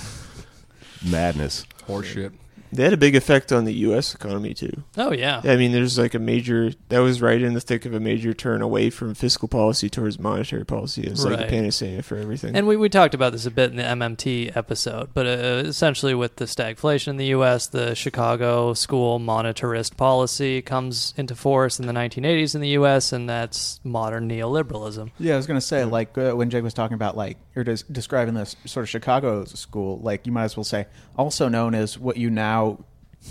[1.05, 1.65] Madness.
[1.87, 2.31] Horseshit.
[2.71, 4.13] They had a big effect on the U.S.
[4.13, 4.83] economy too.
[4.97, 5.41] Oh, yeah.
[5.43, 8.33] I mean, there's like a major that was right in the thick of a major
[8.33, 11.03] turn away from fiscal policy towards monetary policy.
[11.03, 12.55] It's like a panacea for everything.
[12.55, 16.13] And we, we talked about this a bit in the MMT episode, but uh, essentially
[16.13, 21.87] with the stagflation in the U.S., the Chicago school monetarist policy comes into force in
[21.87, 25.11] the 1980s in the U.S., and that's modern neoliberalism.
[25.19, 27.83] Yeah, I was gonna say like uh, when Jake was talking about like you're des-
[27.91, 31.97] describing this sort of Chicago school, like you might as well say also known as
[31.97, 32.60] what you now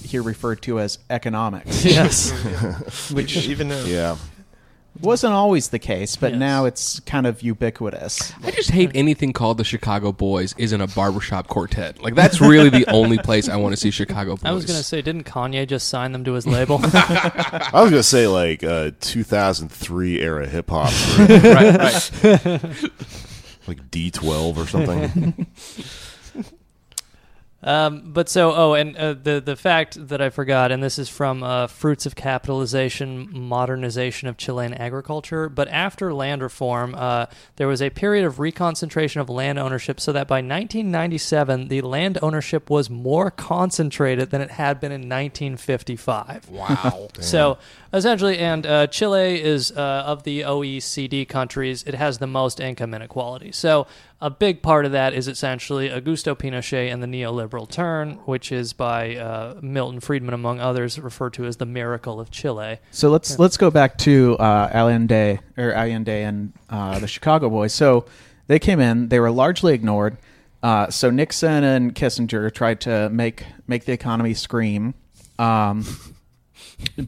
[0.05, 1.85] hear referred to as economics.
[1.91, 2.31] Yes.
[3.13, 3.85] which Even now.
[3.85, 4.17] Yeah.
[5.01, 6.39] wasn't always the case, but Yes.
[6.41, 8.33] now it's kind of ubiquitous.
[8.45, 12.03] I just hate anything called the Chicago Boys isn't a barbershop quartet.
[12.03, 14.45] Like that's really the only place I want to see Chicago Boys.
[14.45, 16.81] I was going to say, didn't Kanye just sign them to his label?
[16.85, 22.11] I was gonna say like uh, 2003 era hip hop, right, right.
[23.67, 25.47] like D12 or something.
[27.63, 31.11] Um, but so, oh, and uh, the the fact that I forgot, and this is
[31.11, 35.51] from uh, Fruits of Capitalization: Modernization of Chilean Agriculture.
[35.51, 40.11] But after land reform, uh, there was a period of reconcentration of land ownership, so
[40.13, 46.49] that by 1997, the land ownership was more concentrated than it had been in 1955.
[46.49, 47.09] Wow.
[47.21, 47.59] So
[47.93, 52.95] essentially, and uh, Chile is uh, of the OECD countries, it has the most income
[52.95, 53.53] inequality.
[53.53, 53.87] So
[54.23, 58.73] a big part of that is essentially Augusto Pinochet and the neoliberal turn, which is
[58.73, 62.79] by uh, Milton Friedman, among others, referred to as the miracle of Chile.
[62.91, 67.73] So let's let's go back to uh, Allende or Allende and uh, the Chicago Boys.
[67.73, 68.05] So
[68.47, 70.19] they came in, they were largely ignored.
[70.63, 74.93] Uh, so Nixon and Kissinger tried to make make the economy scream.
[75.39, 75.87] Um,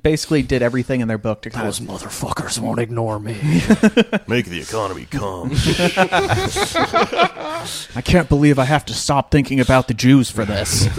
[0.03, 3.35] basically, did everything in their book to kind Those of motherfuckers won't ignore me.
[4.29, 5.53] Make the economy come.
[7.97, 10.89] I can't believe I have to stop thinking about the Jews for this.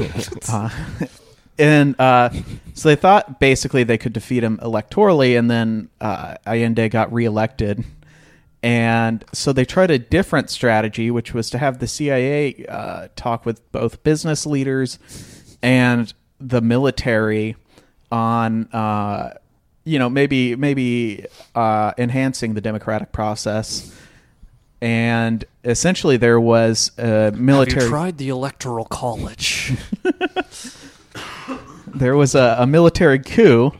[0.51, 0.69] Uh,
[1.57, 2.29] and uh,
[2.73, 7.83] so they thought basically they could defeat him electorally, and then uh, Allende got reelected.
[8.61, 13.45] And so they tried a different strategy, which was to have the CIA uh, talk
[13.45, 14.99] with both business leaders
[15.61, 17.55] and the military
[18.13, 19.33] on, uh,
[19.83, 23.93] you know, maybe maybe uh, enhancing the democratic process.
[24.81, 27.87] And essentially, there was a military.
[27.89, 29.73] Tried the Electoral College?
[31.87, 33.71] there was a, a military coup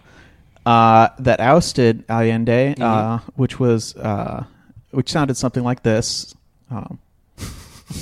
[0.66, 4.46] uh, that ousted Allende, uh, which was uh,
[4.92, 6.34] which sounded something like this.
[6.72, 7.00] Um,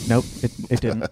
[0.07, 1.07] nope, it, it didn't.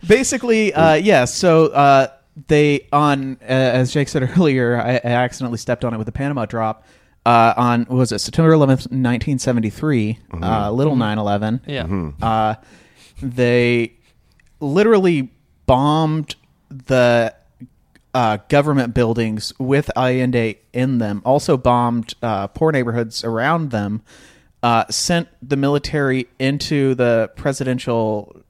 [0.08, 1.24] Basically, uh, yeah.
[1.24, 2.08] So uh,
[2.46, 6.12] they on uh, as Jake said earlier, I, I accidentally stepped on it with the
[6.12, 6.84] Panama drop.
[7.26, 11.60] Uh, on what was it September 11th, 1973, uh, little 9/11.
[11.66, 12.26] Yeah.
[12.26, 12.54] Uh,
[13.20, 13.92] they
[14.60, 15.30] literally
[15.66, 16.36] bombed
[16.70, 17.34] the
[18.14, 21.22] uh, government buildings with Allende in them.
[21.24, 24.02] Also bombed uh, poor neighborhoods around them.
[24.62, 28.42] Uh, sent the military into the presidential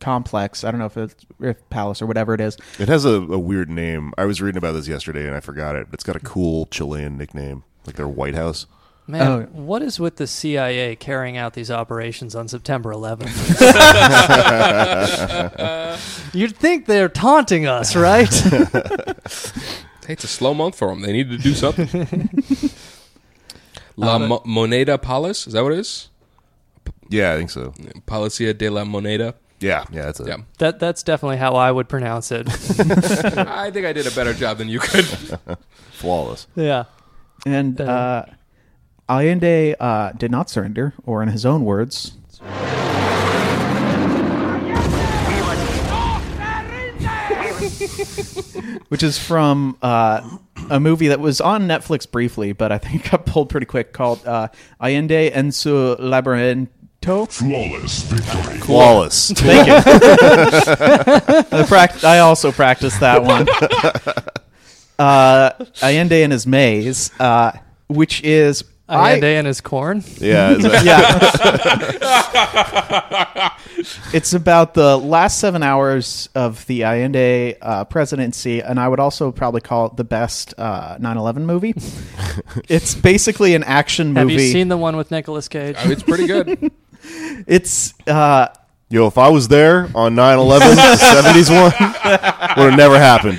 [0.00, 0.64] complex.
[0.64, 2.56] I don't know if it's if palace or whatever it is.
[2.78, 4.12] It has a, a weird name.
[4.18, 5.86] I was reading about this yesterday and I forgot it.
[5.90, 8.66] But It's got a cool Chilean nickname, like their White House.
[9.06, 9.40] Man, Oh.
[9.52, 13.32] what is with the CIA carrying out these operations on September 11th?
[16.34, 18.28] You'd think they're taunting us, right?
[20.06, 21.02] Hey, it's a slow month for them.
[21.02, 21.86] They need to do something.
[21.92, 22.68] Uh,
[23.94, 26.08] la Mo- Moneda Palace, is that what it is?
[27.10, 27.74] Yeah, I think so.
[28.06, 29.34] Palacia de la Moneda.
[29.60, 30.28] Yeah, yeah, that's it.
[30.28, 30.36] Yeah.
[30.58, 32.46] that that's definitely how I would pronounce it.
[33.36, 35.04] I think I did a better job than you could.
[35.92, 36.46] Flawless.
[36.54, 36.84] yeah.
[37.44, 38.24] And uh,
[39.08, 42.12] Allende uh, did not surrender, or in his own words,
[48.88, 50.38] which is from uh,
[50.70, 53.92] a movie that was on Netflix briefly, but I think got pulled pretty quick.
[53.92, 54.48] Called uh,
[54.80, 56.68] Allende en su laberinto.
[57.02, 58.58] Flawless victory.
[58.58, 59.30] Flawless.
[59.32, 59.74] Thank you.
[61.58, 63.46] I, prac- I also practiced that one.
[64.98, 67.52] Uh, Allende and his maze, uh,
[67.86, 70.02] which is Allende and his corn.
[70.16, 71.18] Yeah, that- yeah.
[74.12, 79.30] it's about the last seven hours of the Allende uh, presidency, and I would also
[79.30, 81.74] probably call it the best uh, 9/11 movie.
[82.68, 84.18] it's basically an action movie.
[84.18, 84.46] Have movie.
[84.46, 85.76] you seen the one with Nicolas Cage?
[85.78, 86.72] Oh, it's pretty good.
[87.46, 88.48] It's uh,
[88.90, 90.66] Yo, if I was there on 9-11, the
[90.96, 91.64] 70s one,
[92.56, 93.38] would have never happened.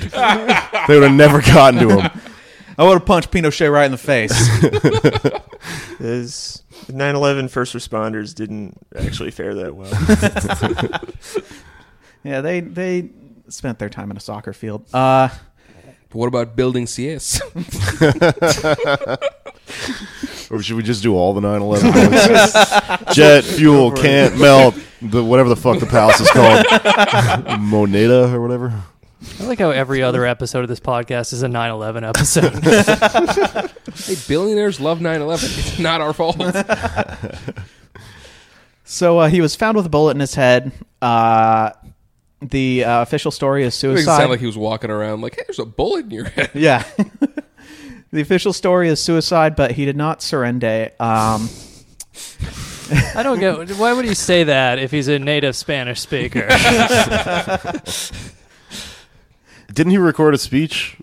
[0.86, 2.08] They would have never gotten to him.
[2.78, 4.30] I would have punched Pinochet right in the face.
[6.00, 9.90] Is 9/11 first responders didn't actually fare that well.
[12.24, 13.10] yeah, they they
[13.48, 14.86] spent their time in a soccer field.
[14.94, 15.28] Uh,
[16.12, 17.42] what about building CS?
[20.50, 23.12] Or should we just do all the 9/11?
[23.14, 24.74] Jet fuel can't melt.
[25.00, 26.64] The whatever the fuck the palace is called,
[27.60, 28.82] Moneda or whatever.
[29.38, 32.52] I like how every other episode of this podcast is a 9/11 episode.
[34.06, 35.58] hey, billionaires love 9/11.
[35.58, 36.36] It's not our fault.
[38.84, 40.72] so uh, he was found with a bullet in his head.
[41.00, 41.70] Uh,
[42.42, 44.16] the uh, official story is It makes it suicide.
[44.18, 46.84] sound like he was walking around like, "Hey, there's a bullet in your head." Yeah.
[48.12, 50.90] The official story is suicide, but he did not surrender.
[50.98, 51.48] Um,
[53.14, 56.48] I don't get why would he say that if he's a native Spanish speaker.
[59.72, 60.96] Didn't he record a speech?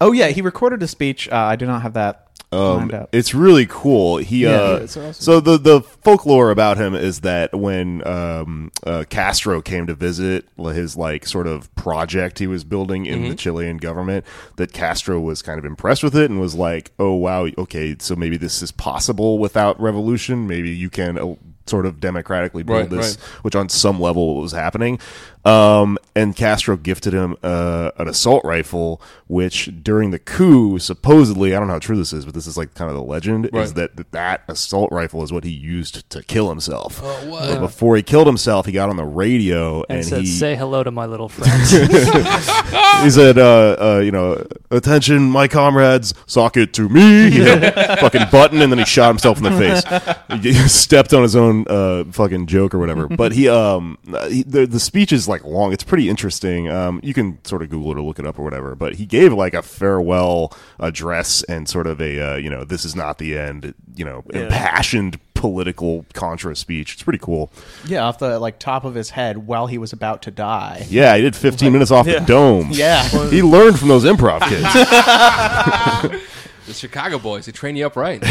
[0.00, 1.28] oh yeah, he recorded a speech.
[1.28, 4.18] Uh, I do not have that Um, it's really cool.
[4.18, 5.12] He Yeah, uh, it's awesome.
[5.14, 10.46] so the the folklore about him is that when um, uh, Castro came to visit
[10.56, 13.38] his like sort of project he was building in the Mhm.
[13.38, 14.24] Chilean government,
[14.56, 18.14] that Castro was kind of impressed with it and was like, "Oh wow, okay, so
[18.14, 20.46] maybe this is possible without revolution.
[20.46, 21.34] Maybe you can." Uh,
[21.68, 23.42] Sort of democratically build Right, this, right.
[23.42, 25.00] which on some level was happening.
[25.46, 31.58] Um, and Castro gifted him uh, an assault rifle, which during the coup, supposedly, I
[31.58, 33.52] don't know how true this is, but this is like kind of the legend, is
[33.52, 33.74] Right.
[33.74, 37.00] that that that assault rifle is what he used to kill himself.
[37.04, 37.48] Oh, what?
[37.48, 40.56] But before he killed himself, he got on the radio and and, said, he "Say
[40.56, 46.56] hello to my little friends." he said, uh, uh, you know, attention, my comrades, sock
[46.56, 47.26] it to me.
[47.36, 47.60] You know,
[48.00, 50.42] fucking button, and then he shot himself in the face.
[50.42, 53.08] He stepped on his own uh, fucking joke or whatever.
[53.08, 55.72] But he, um, he, the the speech is like long.
[55.72, 56.68] It's pretty interesting.
[56.68, 58.74] Um, you can sort of Google it or look it up or whatever.
[58.74, 62.84] But he gave like a farewell address and sort of a, uh, you know, this
[62.84, 63.74] is not the end.
[63.94, 64.40] You know, Yeah.
[64.44, 66.94] impassioned political contra speech.
[66.94, 67.52] It's pretty cool.
[67.86, 70.86] yeah, off the like top of his head while he was about to die.
[70.88, 72.20] Yeah, he did 15 minutes off Yeah.
[72.20, 72.68] the dome.
[72.72, 73.02] Yeah.
[73.30, 74.62] he learned from those improv kids.
[76.66, 78.22] the Chicago boys, they train you up right.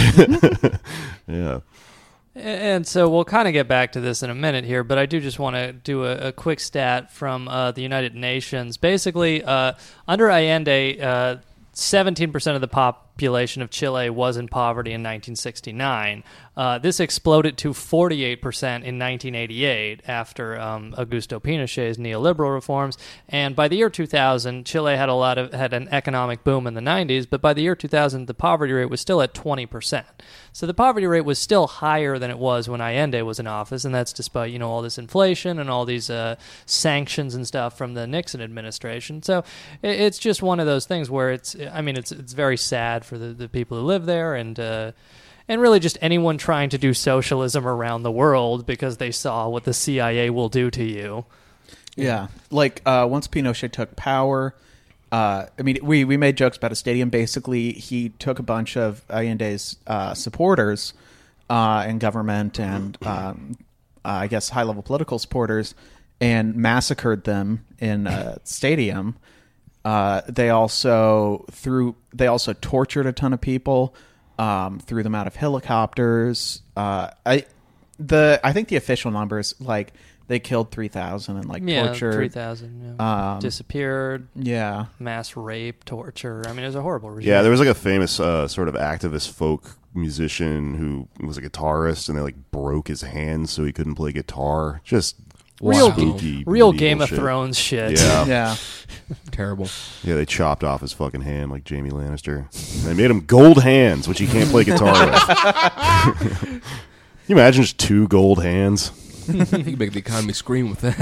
[1.28, 1.60] yeah.
[2.36, 5.06] And so we'll kind of get back to this in a minute here, but I
[5.06, 8.76] do just want to do a, a quick stat from uh, the United Nations.
[8.76, 9.74] Basically, uh,
[10.06, 11.38] under Allende, uh,
[11.74, 12.68] 17% of the
[13.16, 16.22] population of Chile was in poverty in 1969.
[16.58, 18.42] Uh, this exploded to 48%
[18.84, 22.98] in 1988 after um, Augusto Pinochet's neoliberal reforms.
[23.30, 26.74] And by the year 2000, Chile had a lot of had an economic boom in
[26.74, 30.04] the 90s, but by the year 2000, the poverty rate was still at 20%.
[30.52, 33.84] So the poverty rate was still higher than it was when Allende was in office,
[33.84, 37.78] and that's despite you know all this inflation and all these uh, sanctions and stuff
[37.78, 39.22] from the Nixon administration.
[39.22, 39.40] So
[39.82, 43.05] it, it's just one of those things where it's I mean it's it's very sad
[43.06, 44.60] for the, the people who live there and.
[44.60, 44.92] Uh,
[45.48, 49.64] and really, just anyone trying to do socialism around the world because they saw what
[49.64, 51.26] the CIA will do to you.
[51.96, 54.56] Yeah, like uh, once Pinochet took power,
[55.12, 57.10] uh, I mean, we we made jokes about a stadium.
[57.10, 60.94] Basically, he took a bunch of Allende's uh, supporters
[61.50, 63.58] uh, in government and um,
[64.04, 65.76] uh, I guess high level political supporters
[66.20, 69.16] and massacred them in a stadium.
[69.86, 73.96] Uh, they also threw they also tortured a ton of people,
[74.40, 76.64] um, threw them out of helicopters.
[76.76, 77.46] Uh, I
[78.00, 79.94] the I think the official numbers like
[80.28, 83.34] they killed three thousand and like yeah, tortured three thousand yeah.
[83.34, 84.28] Um, disappeared.
[84.34, 84.88] yeah.
[84.98, 86.44] mass rape, torture.
[86.48, 87.30] I mean, it was a horrible regime.
[87.30, 91.44] Yeah, there was like a famous uh, sort of activist folk musician who was a
[91.44, 94.82] guitarist, and they like broke his hands so he couldn't play guitar.
[94.84, 95.18] Just
[95.70, 97.18] Real- spooky, real medieval Game of shit.
[97.20, 98.00] Thrones shit.
[98.00, 98.56] Yeah, Yeah.
[99.32, 99.68] Terrible.
[100.04, 102.38] Yeah, they chopped off his fucking hand like Jamie Lannister.
[102.80, 105.20] And they made him gold hands, which he can't play guitar with.
[106.46, 106.62] Can
[107.28, 108.92] you imagine just two gold hands?
[109.28, 111.00] you can make the economy scream with that.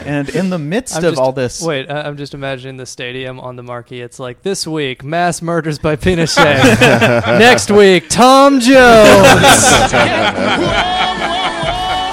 [0.06, 2.86] and in the midst I'm of just- all this, Wait, I- I'm just imagining the
[2.86, 4.00] stadium on the marquee.
[4.00, 7.38] It's like this week, mass murders by Pinochet.
[7.38, 9.90] Next week, Tom Jones.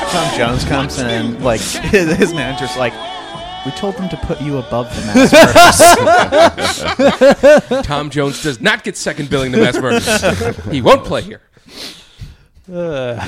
[0.10, 2.93] Tom Jones comes in and like his, his manager's like,
[3.66, 5.34] "We told them to put you above the mass
[7.70, 10.66] murders." Tom Jones does not get second billing to mass murders.
[10.72, 11.41] he won't play here.
[12.74, 13.26] Uh,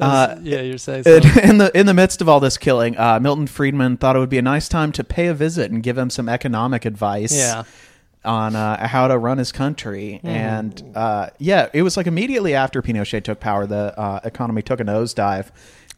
[0.00, 1.48] Uh, yeah, you're saying in, something.
[1.48, 4.28] in the in the midst of all this killing, uh, Milton Friedman thought it would
[4.30, 7.32] be a nice time to pay a visit and give him some economic advice.
[7.36, 7.62] Yeah.
[8.24, 10.28] On uh, how to run his country, Mhm.
[10.28, 14.80] and uh, yeah, it was like immediately after Pinochet took power, the uh, economy took
[14.80, 15.46] a nosedive.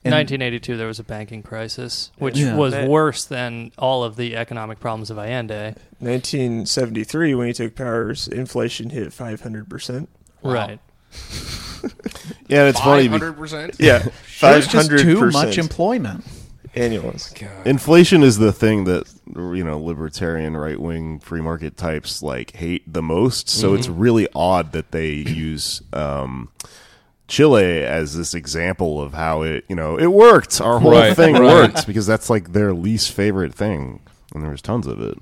[0.04, 2.54] In 1982, there was a banking crisis, which Yeah.
[2.56, 5.74] was That- worse than all of the economic problems of Allende.
[5.98, 10.08] 1973, when he took powers, inflation hit 500%.
[10.42, 10.78] Right.
[12.48, 13.08] Yeah, it's funny.
[13.08, 13.76] be- 500%?
[13.78, 14.04] Yeah,
[14.38, 14.98] just 500%.
[15.00, 16.24] too much employment.
[16.74, 17.32] Annuals.
[17.66, 19.04] Inflation is the thing that
[19.36, 23.48] you know libertarian right wing free market types like hate the most.
[23.50, 23.94] So it's Mhm.
[23.96, 26.48] really odd that they use um,
[27.26, 30.60] Chile as this example of how it you know it worked.
[30.60, 31.42] Our whole Right, thing right.
[31.42, 34.00] worked because that's like their least favorite thing,
[34.34, 35.18] and there was tons of it.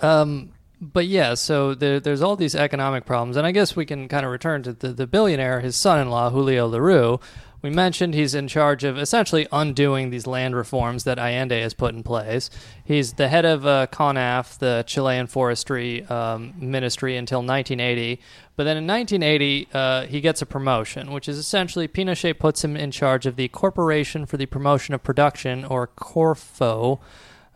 [0.00, 0.50] Um,
[0.80, 4.26] but yeah, so there, there's all these economic problems, and I guess we can kind
[4.26, 7.20] of return to the, the billionaire, his son-in-law Julio Lerou.
[7.62, 11.94] We mentioned he's in charge of essentially undoing these land reforms that Allende has put
[11.94, 12.50] in place.
[12.84, 18.20] He's the head of uh, CONAF, the Chilean Forestry um, Ministry, until 1980.
[18.56, 22.74] But then in 1980, uh, he gets a promotion, which is essentially Pinochet puts him
[22.74, 26.98] in charge of the Corporation for the Promotion of Production, or CORFO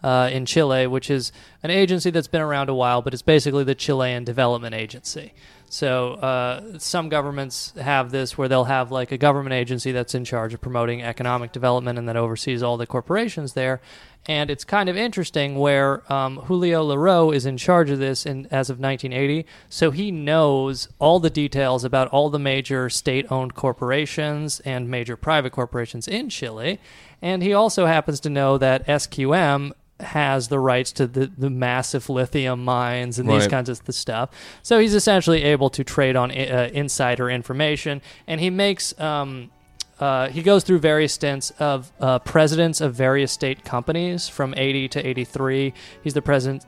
[0.03, 1.33] uh, in Chile, which is
[1.63, 5.33] an agency that's been around a while, but it's basically the Chilean Development Agency.
[5.71, 10.25] So uh, some governments have this where they'll have like a government agency that's in
[10.25, 13.81] charge of promoting economic development and that oversees all the corporations there.
[14.27, 18.47] And it's kind of interesting where um, Julio Lerou is in charge of this in,
[18.51, 19.47] as of 1980.
[19.69, 25.17] So he knows all the details about all the major state owned corporations and major
[25.17, 26.81] private corporations in Chile.
[27.23, 29.73] And he also happens to know that SQM
[30.03, 33.51] has the rights to the, the massive lithium mines and these Right.
[33.51, 34.31] kinds of stuff.
[34.63, 38.99] So he's essentially able to trade on uh, insider information, and he makes.
[39.01, 39.51] Um,
[39.99, 44.89] uh, he goes through various stints of uh, presidents of various state companies from 80
[44.89, 45.75] to 83.
[46.03, 46.65] He's the president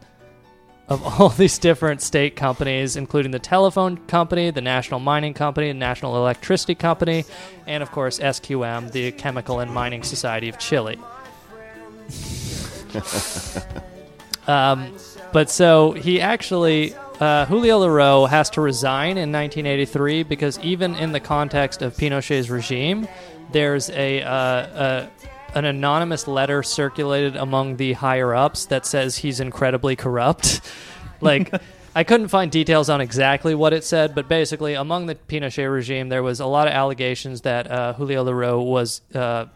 [0.87, 5.75] of all these different state companies, including the telephone company, the National Mining Company, the
[5.79, 7.25] National Electricity Company,
[7.67, 10.99] and of course SQM, the Chemical and Mining Society of Chile.
[14.47, 14.97] Um,
[15.33, 21.13] but so he actually, uh, Julio Lerou has to resign in 1983 because even in
[21.13, 23.07] the context of Pinochet's regime,
[23.53, 25.11] there's a, uh, a
[25.55, 30.61] an anonymous letter circulated among the higher ups that says he's incredibly corrupt.
[31.21, 31.53] like.
[31.95, 36.09] I couldn't find details on exactly what it said, but basically, among the Pinochet regime,
[36.09, 39.47] there was a lot of allegations that uh, Julio Lerou was uh,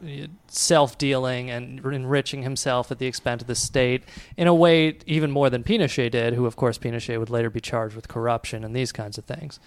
[0.48, 4.02] self-dealing and enriching himself at the expense of the state
[4.36, 7.60] in a way even more than Pinochet did, who, of course, Pinochet would later be
[7.60, 9.58] charged with corruption and these kinds of things.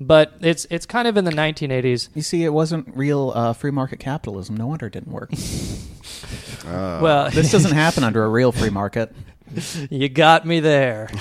[0.00, 2.08] But it's it's kind of in the 1980s.
[2.14, 4.56] You see, it wasn't real uh, free market capitalism.
[4.56, 5.30] No wonder it didn't work.
[6.64, 9.14] Well- this doesn't happen under a real free market.
[9.90, 11.10] you got me there.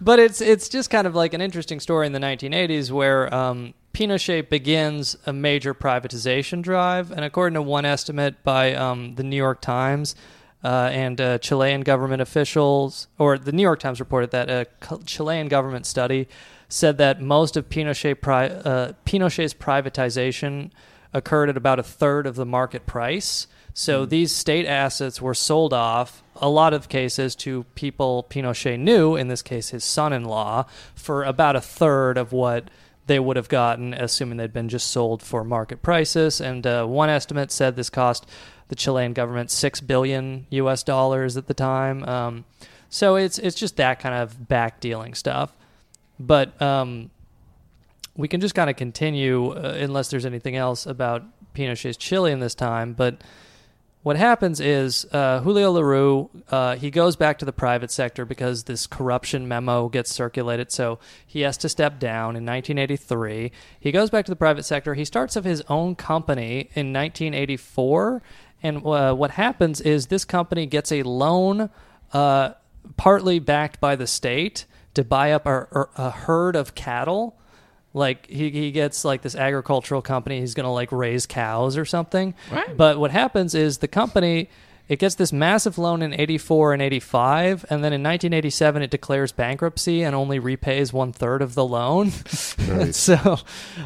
[0.00, 3.74] but it's it's just kind of like an interesting story in the 1980s where um,
[3.92, 9.36] Pinochet begins a major privatization drive, and according to one estimate by um, the New
[9.36, 10.14] York Times.
[10.64, 14.66] Uh, and uh, Chilean government officials, or the New York Times reported that a
[15.06, 16.26] Chilean government study
[16.68, 20.70] said that most of Pinochet pri- uh, Pinochet's privatization
[21.12, 23.46] occurred at about a third of the market price.
[23.74, 29.14] So these state assets were sold off, a lot of cases, to people Pinochet knew,
[29.14, 32.68] in this case his son in law, for about a third of what
[33.06, 36.40] they would have gotten, assuming they'd been just sold for market prices.
[36.40, 38.26] And uh, one estimate said this cost
[38.68, 40.82] the Chilean government six billion U.S.
[40.82, 42.04] dollars at the time.
[42.04, 42.44] Um,
[42.90, 45.56] so it's it's just that kind of back dealing stuff.
[46.20, 47.10] But um,
[48.18, 51.22] we can just kind of continue uh, unless there's anything else about
[51.54, 52.92] Pinochet's Chile in this time.
[52.92, 53.22] But
[54.02, 58.64] what happens is uh, Julio Lerou uh, he goes back to the private sector because
[58.64, 60.72] this corruption memo gets circulated.
[60.72, 63.52] So he has to step down in 1983.
[63.78, 64.94] He goes back to the private sector.
[64.94, 68.20] He starts up his own company in 1984.
[68.64, 71.70] And uh, what happens is this company gets a loan,
[72.12, 72.54] uh,
[72.96, 77.38] partly backed by the state, to buy up a, a herd of cattle
[77.94, 80.40] Like he, he gets like this agricultural company.
[80.40, 82.34] He's gonna like raise cows or something.
[82.50, 82.76] Right.
[82.76, 84.48] But what happens is the company
[84.88, 89.32] it gets this massive loan in 84 and 85 and then in 1987 it declares
[89.32, 92.06] bankruptcy and only repays one third of the loan
[92.68, 92.94] Right.
[92.94, 93.36] so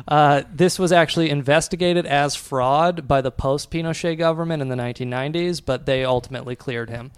[0.07, 5.87] uh, this was actually investigated as fraud by the post-pinochet government in the 1990s but
[5.87, 7.11] they ultimately cleared him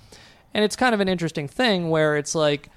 [0.55, 2.71] and it's kind of an interesting thing where it's like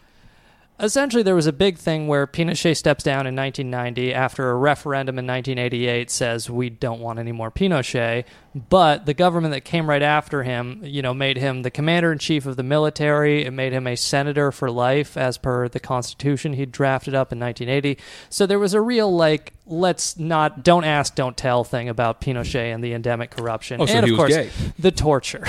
[0.79, 5.17] essentially there was a big thing where Pinochet steps down in 1990 after a referendum
[5.17, 8.25] in 1988 says we don't want any more Pinochet.
[8.53, 12.19] But the government that came right after him you know made him the commander in
[12.19, 13.43] chief of the military.
[13.45, 17.39] It made him a senator for life as per the constitution he drafted up in
[17.39, 17.99] 1980
[18.29, 22.73] so there was a real like let's not don't ask don't tell thing about Pinochet
[22.73, 24.49] and the endemic corruption Oh, so and of course gay.
[24.77, 25.45] the torture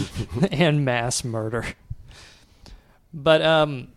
[0.50, 1.64] and mass murder.
[3.14, 3.88] But um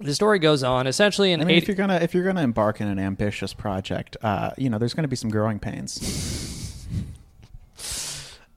[0.00, 0.86] the story goes on.
[0.86, 4.16] Essentially, in I mean, if you're gonna if you're gonna embark in an ambitious project,
[4.22, 6.72] uh, you know, there's gonna be some growing pains.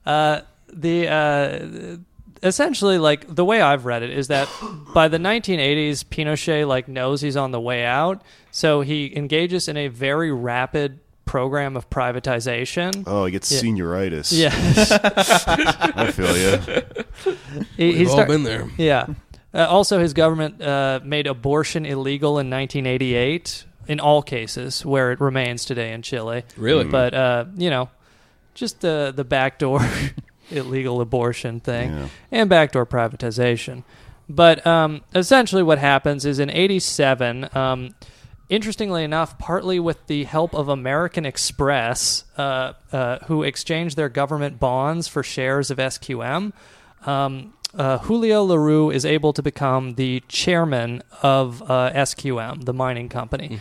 [0.06, 0.40] Uh,
[0.72, 1.96] the uh,
[2.42, 4.48] essentially like the way I've read it is that
[4.94, 9.76] by the 1980s, Pinochet like knows he's on the way out, so he engages in
[9.76, 13.04] a very rapid program of privatization.
[13.06, 13.60] Oh, he gets Yeah.
[13.60, 14.32] senioritis.
[14.36, 14.50] Yeah,
[15.96, 17.36] I feel you.
[17.76, 18.68] He- he We've all start- been there.
[18.78, 19.06] Yeah.
[19.52, 25.20] Uh, also, his government uh, made abortion illegal in 1988 in all cases, where it
[25.20, 26.44] remains today in Chile.
[26.56, 26.84] Really?
[26.84, 27.88] But uh, you know,
[28.54, 29.80] just the the backdoor
[30.50, 32.08] illegal abortion thing Yeah.
[32.30, 33.82] and backdoor privatization.
[34.28, 37.48] But um, essentially, what happens is in '87.
[37.56, 37.94] Um,
[38.48, 44.58] Interestingly enough, partly with the help of American Express, uh, uh, who exchanged their government
[44.58, 46.52] bonds for shares of SQM,
[47.06, 53.08] um, uh, Julio Lerou is able to become the chairman of uh, SQM, the mining
[53.08, 53.58] company,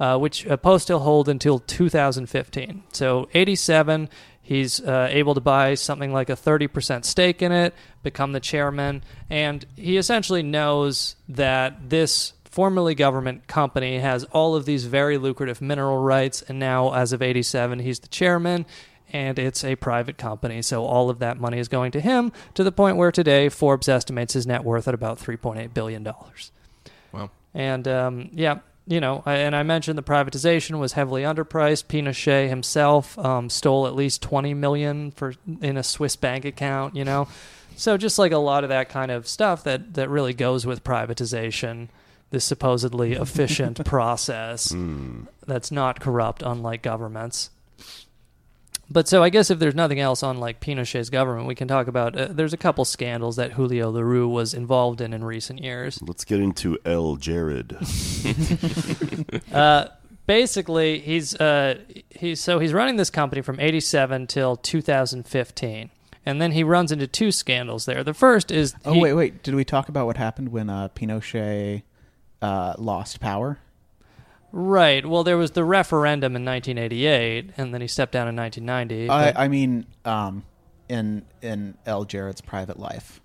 [0.00, 2.82] uh, which uh, Post he'll hold until 2015.
[2.92, 4.08] So 87,
[4.42, 9.02] he's uh, able to buy something like a 30% stake in it, become the chairman,
[9.30, 15.62] and he essentially knows that this formerly government company has all of these very lucrative
[15.62, 18.66] mineral rights, and now as of 87, he's the chairman
[19.12, 20.62] and it's a private company.
[20.62, 23.88] So all of that money is going to him to the point where today Forbes
[23.88, 26.08] estimates his net worth at about $3.8 billion.
[27.12, 27.30] Wow.
[27.54, 31.84] And um, yeah, you know, I, and I mentioned the privatization was heavily underpriced.
[31.84, 37.04] Pinochet himself um, stole at least 20 million for in a Swiss bank account, you
[37.04, 37.28] know.
[37.76, 40.84] So just like a lot of that kind of stuff that, that really goes with
[40.84, 41.88] privatization,
[42.30, 44.74] this supposedly efficient process
[45.46, 47.50] that's not corrupt, unlike governments.
[48.92, 51.86] But so I guess if there's nothing else on like Pinochet's government, we can talk
[51.86, 52.14] about.
[52.14, 56.02] Uh, there's a couple scandals that Julio Lerou was involved in in recent years.
[56.02, 57.76] Let's get into El Jared.
[59.52, 59.88] Uh,
[60.26, 61.78] basically, he's uh,
[62.10, 65.90] he's so he's running this company from '87 till 2015,
[66.26, 68.02] and then he runs into two scandals there.
[68.04, 69.42] The first is Oh he- wait, wait.
[69.42, 71.82] Did we talk about what happened when uh, Pinochet
[72.40, 73.58] uh, lost power?
[74.52, 75.04] Right.
[75.04, 79.06] Well, there was the referendum in 1988, and then he stepped down in 1990.
[79.08, 80.44] but- I, I mean, um,
[80.88, 83.20] in in El Jared's private life.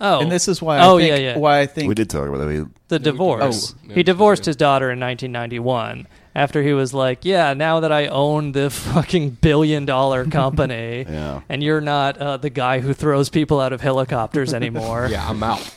[0.00, 0.80] oh, and this is why.
[0.80, 1.38] Oh I think, yeah, yeah.
[1.38, 2.46] Why I think we did talk about that.
[2.46, 3.74] We, the divorce.
[3.74, 7.92] Oh, yeah, he divorced his daughter in 1991 after he was like, "Yeah, now that
[7.92, 11.42] I own the fucking billion dollar company, Yeah.
[11.48, 15.08] and you're not uh, the guy who throws people out of helicopters anymore.
[15.10, 15.72] Yeah, I'm out.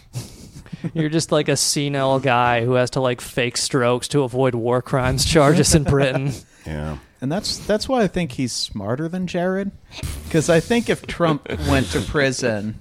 [0.93, 4.82] You're just like a senile guy who has to like fake strokes to avoid war
[4.82, 6.34] crimes charges in Britain."
[6.65, 6.97] yeah.
[7.19, 9.71] And that's that's why I think he's smarter than Jared.
[10.25, 12.80] Because I think if Trump went to prison,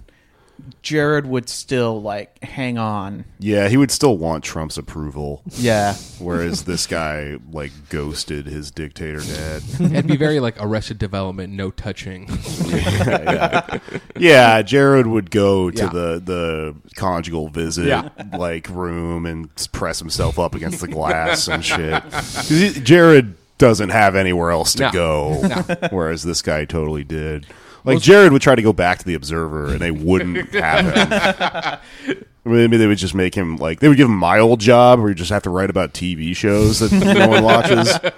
[0.83, 3.25] Jared would still like hang on.
[3.39, 5.43] Yeah, he would still want Trump's approval.
[5.53, 5.95] Yeah.
[6.19, 9.63] Whereas this guy like ghosted his dictator dad.
[9.81, 12.29] It'd be very like Arrested Development, no touching.
[12.67, 13.79] yeah.
[14.17, 15.89] Yeah, Jared would go to Yeah.
[15.91, 18.09] the the conjugal visit Yeah.
[18.37, 22.03] like room and press himself up against the glass and shit.
[22.47, 24.91] he- Jared doesn't have anywhere else to No.
[24.93, 25.89] go, No.
[25.91, 27.47] whereas this guy totally did.
[27.87, 32.19] Like Jared would try to go back to the Observer, and they wouldn't have him.
[32.45, 35.09] Maybe they would just make him like they would give him my old job, where
[35.09, 37.99] you just have to write about TV shows that no one watches.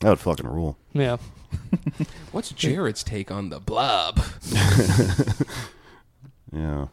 [0.00, 0.76] That would fucking rule.
[0.92, 1.16] Yeah.
[2.32, 4.20] What's Jared's take on the blob?
[6.52, 6.88] Yeah.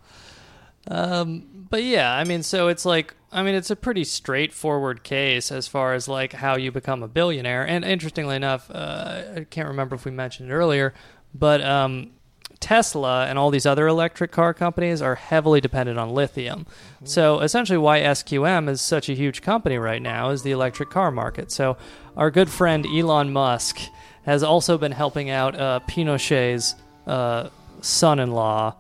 [0.88, 5.52] Um, but yeah, I mean, so it's like, I mean, it's a pretty straightforward case
[5.52, 7.68] as far as like how you become a billionaire.
[7.68, 10.94] And interestingly enough, uh, I can't remember if we mentioned it earlier,
[11.34, 12.12] but um,
[12.60, 16.68] Tesla and all these other electric car companies are heavily dependent on lithium.
[17.04, 21.10] So essentially, why SQM is such a huge company right now is the electric car
[21.10, 21.52] market.
[21.52, 21.76] So
[22.16, 23.80] our good friend Elon Musk
[24.26, 26.76] has also been helping out uh, Pinochet's
[27.08, 27.50] uh,
[27.82, 28.76] son-in-law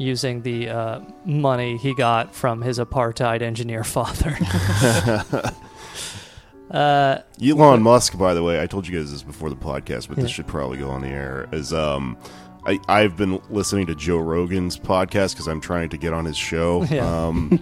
[0.00, 4.36] using the uh, money he got from his apartheid engineer father.
[6.70, 10.16] uh, Elon Musk, by the way, I told you guys this before the podcast, but
[10.16, 11.48] this should probably go on the air.
[11.52, 12.16] Is um,
[12.64, 16.36] I I've been listening to Joe Rogan's podcast because I'm trying to get on his
[16.36, 16.84] show.
[16.90, 17.26] Yeah.
[17.26, 17.60] Um,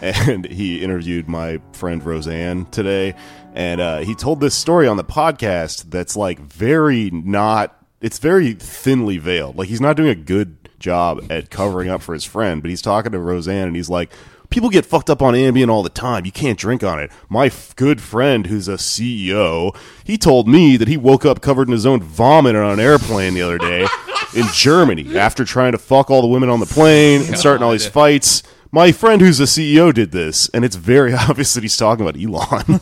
[0.00, 3.14] and he interviewed my friend Roseanne today,
[3.54, 7.76] and uh, he told this story on the podcast that's like very not.
[8.00, 9.56] It's very thinly veiled.
[9.56, 12.82] Like he's not doing a good job at covering up for his friend, but he's
[12.82, 14.10] talking to Roseanne, and he's like.
[14.48, 16.24] People get fucked up on Ambien all the time.
[16.24, 17.10] You can't drink on it.
[17.28, 21.66] My f- good friend, who's a CEO, he told me that he woke up covered
[21.66, 23.88] in his own vomit on an airplane the other day
[24.36, 27.72] in Germany after trying to fuck all the women on the plane and starting all
[27.72, 28.44] these fights.
[28.70, 32.16] My friend, who's a CEO, did this, and it's very obvious that he's talking about
[32.16, 32.80] Elon.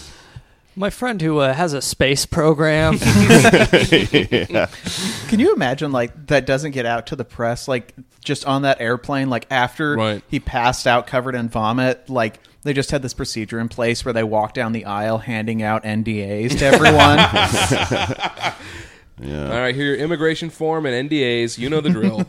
[0.76, 2.94] my friend who uh, has a space program.
[3.02, 4.66] yeah.
[5.28, 7.94] Can you imagine like that doesn't get out to the press like
[8.24, 12.90] just on that airplane like after he passed out covered in vomit like they just
[12.90, 16.64] had this procedure in place where they walk down the aisle handing out NDAs to
[16.64, 18.54] everyone.
[19.20, 19.44] Yeah.
[19.44, 21.56] All right, here your immigration form and NDAs.
[21.56, 22.26] You know the drill.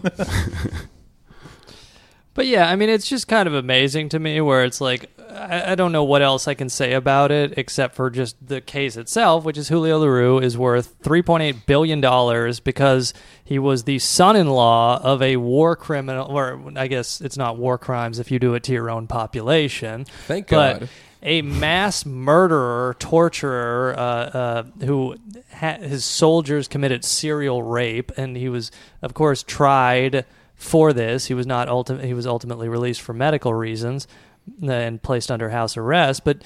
[2.36, 5.72] But yeah, I mean, it's just kind of amazing to me where it's like, I,
[5.72, 8.98] I don't know what else I can say about it except for just the case
[8.98, 12.02] itself, which is Julio Lerou is worth $3.8 billion
[12.64, 13.14] because
[13.44, 17.58] he was the son in law of a war criminal, or I guess it's not
[17.58, 20.04] war crimes if you do it to your own population.
[20.28, 20.82] Thank God.
[20.82, 20.90] but
[21.24, 25.16] a mass murderer, torturer, uh, uh, who
[25.54, 28.72] ha- his soldiers committed serial rape, and he was,
[29.02, 30.26] of course, tried
[30.56, 31.26] for this.
[31.26, 32.06] He was not ultimate.
[32.06, 34.08] He was ultimately released for medical reasons
[34.64, 36.24] uh, and placed under house arrest.
[36.24, 36.44] But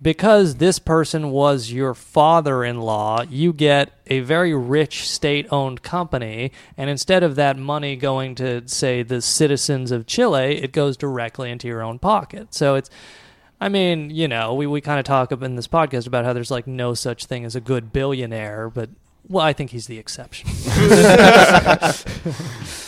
[0.00, 7.22] because this person was your father-in-law, you get a very rich state-owned company, and instead
[7.22, 11.82] of that money going to say the citizens of Chile, it goes directly into your
[11.82, 12.54] own pocket.
[12.54, 12.90] So it's
[13.58, 16.34] I mean, you know, we, we kind of talk up in this podcast about how
[16.34, 18.90] there's like no such thing as a good billionaire, but
[19.28, 20.50] well, I think he's the exception.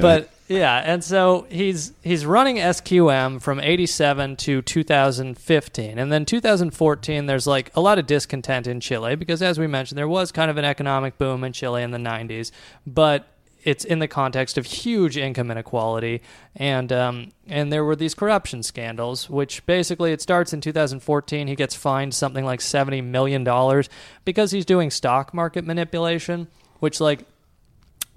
[0.00, 5.98] But yeah, and so he's he's running SQM from 87 to 2015.
[5.98, 9.98] And then 2014 there's like a lot of discontent in Chile because as we mentioned
[9.98, 12.50] there was kind of an economic boom in Chile in the 90s,
[12.86, 13.28] but
[13.64, 16.22] it's in the context of huge income inequality,
[16.56, 21.48] and um, and there were these corruption scandals, which basically it starts in 2014.
[21.48, 23.90] He gets fined something like 70 million dollars
[24.24, 26.46] because he's doing stock market manipulation,
[26.78, 27.26] which like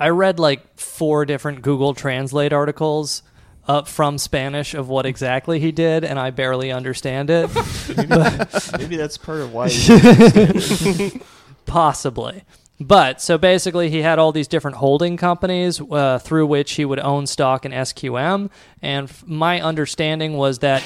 [0.01, 3.21] I read like four different Google Translate articles
[3.67, 7.49] uh, from Spanish of what exactly he did, and I barely understand it.
[8.09, 9.69] But- Maybe that's part of why.
[11.65, 12.43] Possibly.
[12.79, 16.99] But so basically, he had all these different holding companies uh, through which he would
[16.99, 18.49] own stock in SQM.
[18.81, 20.83] And f- my understanding was that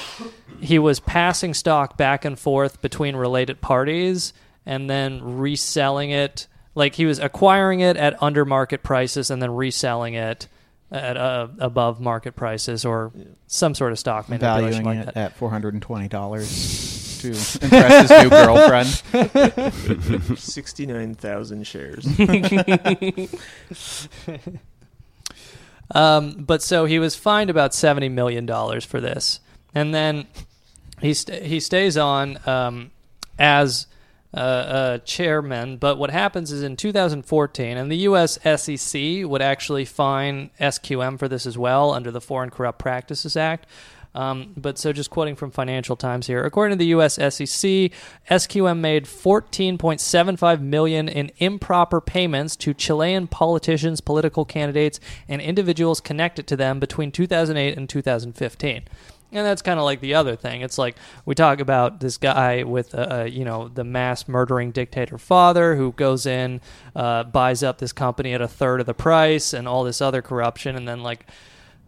[0.60, 4.34] he was passing stock back and forth between related parties
[4.66, 6.48] and then reselling it.
[6.76, 10.46] Like he was acquiring it at under market prices and then reselling it
[10.92, 13.10] at uh, above market prices or
[13.48, 15.32] some sort of stock manipulation valuing like it that.
[15.32, 20.38] at four hundred and twenty dollars to impress his new girlfriend.
[20.38, 22.06] Sixty-nine thousand shares.
[25.94, 29.38] Um, but so he was fined about seventy million dollars for this,
[29.74, 30.26] and then
[31.00, 32.90] he st- he stays on um,
[33.38, 33.86] as
[34.36, 35.78] uh, uh, chairman.
[35.78, 38.38] But what happens is in 2014, and the U.S.
[38.42, 43.66] SEC would actually fine SQM for this as well under the Foreign Corrupt Practices Act.
[44.14, 47.14] Um, but so just quoting from Financial Times here, according to the U.S.
[47.14, 47.92] SEC,
[48.30, 56.46] SQM made 14.75 million in improper payments to Chilean politicians, political candidates, and individuals connected
[56.46, 58.84] to them between 2008 and 2015.
[59.36, 60.62] And that's kind of like the other thing.
[60.62, 64.70] It's like we talk about this guy with, uh, uh, you know, the mass murdering
[64.70, 66.60] dictator father who goes in,
[66.94, 70.22] uh, buys up this company at a third of the price, and all this other
[70.22, 71.26] corruption, and then like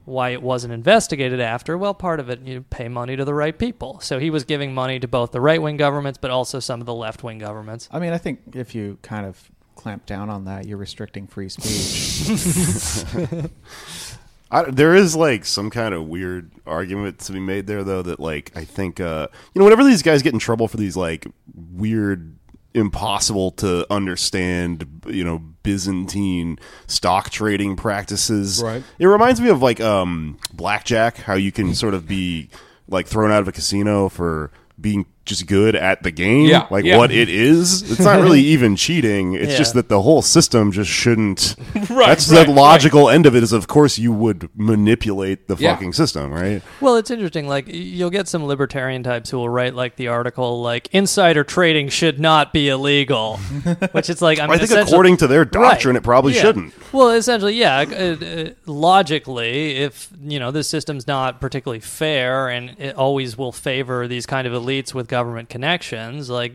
[0.05, 1.77] why it wasn't investigated after.
[1.77, 4.01] Well, part of it you pay money to the right people.
[4.01, 6.87] So he was giving money to both the right wing governments, but also some of
[6.87, 7.89] the left wing governments.
[7.93, 11.49] I mean, I think if you kind of clamp down on that, you're restricting free
[11.49, 13.05] speech.
[14.51, 18.03] I, there is like some kind of weird argument to be made there, though.
[18.03, 20.97] That like I think uh, you know whenever these guys get in trouble for these
[20.97, 22.39] like weird
[22.75, 28.63] impossible to understand, you know, Byzantine stock trading practices.
[28.63, 28.83] Right.
[28.99, 32.51] It reminds me of like um, blackjack, how you can sort of be
[32.89, 36.85] like thrown out of a casino for being just good at the game, Yeah, like
[36.85, 36.97] yeah.
[36.99, 37.83] what it is.
[37.91, 39.35] It's not really even cheating.
[39.35, 39.59] It's Yeah.
[39.59, 41.55] just that the whole system just shouldn't.
[41.89, 43.43] Right, That's right, the logical end of it.
[43.43, 45.75] Is of course you would manipulate the Yeah.
[45.75, 46.63] fucking system, right?
[46.81, 47.47] Well, it's interesting.
[47.49, 51.89] Like you'll get some libertarian types who will write like the article like insider trading
[51.89, 53.37] should not be illegal,
[53.93, 55.53] which it's like I, mean, I think according to their Right.
[55.53, 56.43] doctrine, it probably Yeah.
[56.43, 56.73] shouldn't.
[56.93, 57.85] Well, essentially, yeah.
[57.89, 63.53] uh, uh, logically, if you know this system's not particularly fair and it always will
[63.53, 66.55] favor these kind of elites with government connections, like,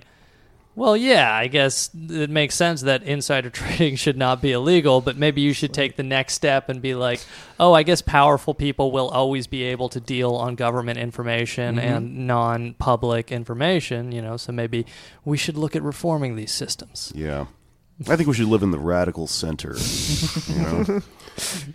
[0.76, 5.16] well, yeah, I guess it makes sense that insider trading should not be illegal, but
[5.18, 7.20] maybe you should take the next step and be like,
[7.60, 11.84] oh, I guess powerful people will always be able to deal on government information Mhm.
[11.84, 14.86] and non-public information, you know, so maybe
[15.24, 17.12] we should look at reforming these systems.
[17.16, 17.46] Yeah.
[18.10, 19.76] I think we should live in the radical center.
[20.50, 21.02] You know, I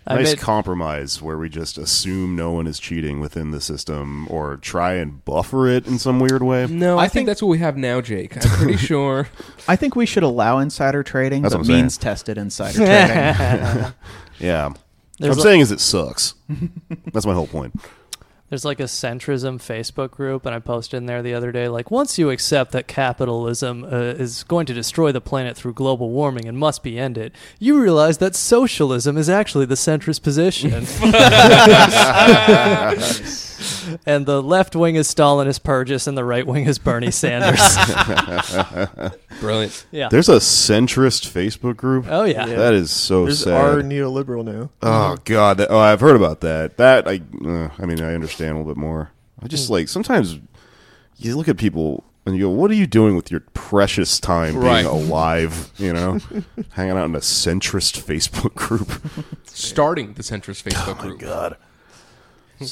[0.09, 4.57] nice made- compromise where we just assume no one is cheating within the system, or
[4.57, 6.67] try and buffer it in some weird way.
[6.67, 8.37] No, I, think, that's what we have now, Jake.
[8.37, 9.29] I'm pretty sure.
[9.67, 13.93] I think we should allow insider trading, That's but what I'm means tested insider trading.
[14.39, 14.73] yeah,
[15.19, 16.35] There's what I'm a- saying is it sucks.
[17.13, 17.75] That's my whole point.
[18.49, 21.91] There's like a centrism Facebook group, and I posted in there the other day, like,
[21.91, 26.47] once you accept that capitalism uh, is going to destroy the planet through global warming
[26.47, 30.87] and must be ended, you realize that socialism is actually the centrist position.
[34.07, 37.61] and the left wing is Stalinist Purgis, and the right wing is Bernie Sanders.
[39.41, 39.87] Brilliant.
[39.91, 40.09] Yeah.
[40.09, 42.07] There's a centrist Facebook group.
[42.09, 42.47] Oh, yeah.
[42.47, 42.57] Yeah.
[42.57, 43.55] that is so There's sad.
[43.55, 44.71] our neoliberal now.
[44.83, 45.59] Oh God!
[45.59, 46.77] That, oh, I've heard about that.
[46.77, 49.11] That I, uh, I mean, I understand a little bit more.
[49.41, 49.49] I Hmm.
[49.49, 50.39] just like sometimes
[51.17, 54.57] you look at people and you go, "What are you doing with your precious time
[54.57, 54.83] Right.
[54.83, 56.19] being alive?" You know,
[56.71, 58.91] hanging out in a centrist Facebook group.
[59.45, 61.19] Starting the centrist Facebook group.
[61.21, 61.57] God.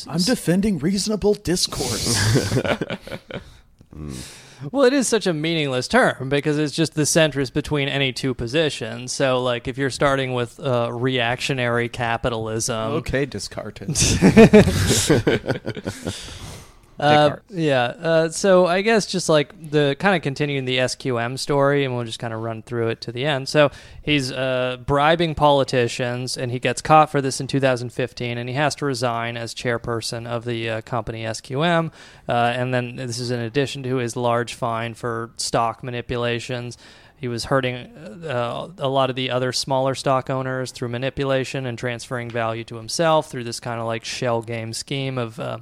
[0.09, 2.16] I'm defending reasonable discourse.
[4.72, 8.32] Well, it is such a meaningless term because it's just the centrist between any two
[8.34, 9.12] positions.
[9.12, 14.16] So, like, if you're starting with uh, reactionary capitalism, okay, Descartes.
[16.99, 17.84] Uh, yeah.
[17.84, 22.05] Uh, so I guess just like the kind of continuing the SQM story, and we'll
[22.05, 23.49] just kind of run through it to the end.
[23.49, 23.70] So
[24.03, 28.74] he's uh, bribing politicians, and he gets caught for this in 2015, and he has
[28.76, 31.92] to resign as chairperson of the uh, company SQM.
[32.28, 36.78] Uh, and then this is in addition to his large fine for stock manipulations.
[37.18, 41.78] He was hurting uh, a lot of the other smaller stock owners through manipulation and
[41.78, 45.38] transferring value to himself through this kind of like shell game scheme of.
[45.38, 45.59] Uh,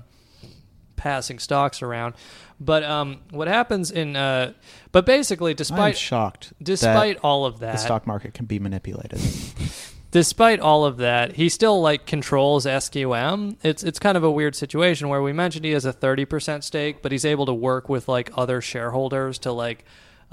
[0.96, 2.14] passing stocks around.
[2.60, 4.52] But um, what happens in, uh,
[4.92, 6.52] but basically, I'm despite shocked.
[6.62, 9.20] despite all of that, the stock market can be manipulated.
[10.14, 13.56] despite all of that, he still like controls SQM.
[13.62, 16.62] It's it's kind of a weird situation where we mentioned he has a thirty percent
[16.62, 19.84] stake, but he's able to work with like other shareholders to like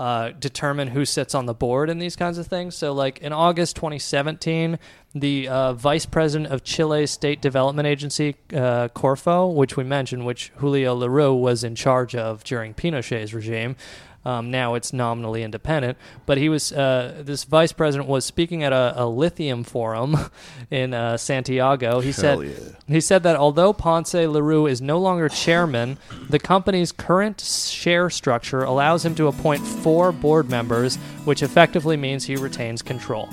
[0.02, 2.76] uh, determine who sits on the board and these kinds of things.
[2.76, 4.80] So like in August 2017,
[5.14, 10.52] the uh, vice president of Chile's state development agency, uh, Corfo, which we mentioned, which
[10.56, 13.76] Julio Lerou was in charge of during Pinochet's regime.
[14.24, 15.98] Um, now it's nominally independent,
[16.28, 20.16] but he was uh, this vice president was speaking at a, a lithium forum
[20.72, 22.02] in uh, Santiago.
[22.02, 22.76] He Hell said yeah.
[22.88, 25.98] he said that although Ponce Lerou is no longer chairman,
[26.30, 32.26] the company's current share structure allows him to appoint four board members, which effectively means
[32.26, 33.28] he retains control.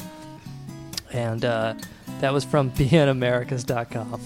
[1.13, 1.75] And uh,
[2.21, 4.21] that was from bnamericas.com.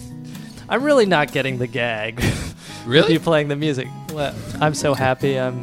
[0.69, 2.23] I'm really not getting the gag.
[2.85, 3.13] Really?
[3.13, 3.87] you playing the music.
[4.11, 4.35] What?
[4.61, 5.39] I'm so happy.
[5.39, 5.63] I'm.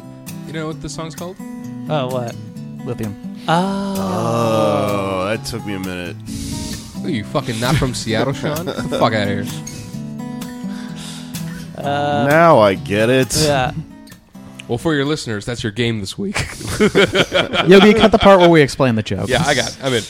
[0.50, 1.36] You know what the song's called?
[1.88, 2.34] Oh, what?
[2.84, 3.14] Lithium.
[3.46, 3.94] Oh.
[3.96, 6.16] Oh, that took me a minute.
[7.04, 8.66] Are you fucking not from Seattle, Sean?
[8.66, 9.46] Get the fuck out of here.
[11.78, 13.32] Uh, now I get it.
[13.36, 13.72] Yeah.
[14.66, 16.36] Well, for your listeners, that's your game this week.
[16.80, 19.28] Yogi, cut the part where we explain the joke.
[19.28, 19.68] Yeah, I got.
[19.68, 19.84] It.
[19.84, 20.02] I'm in.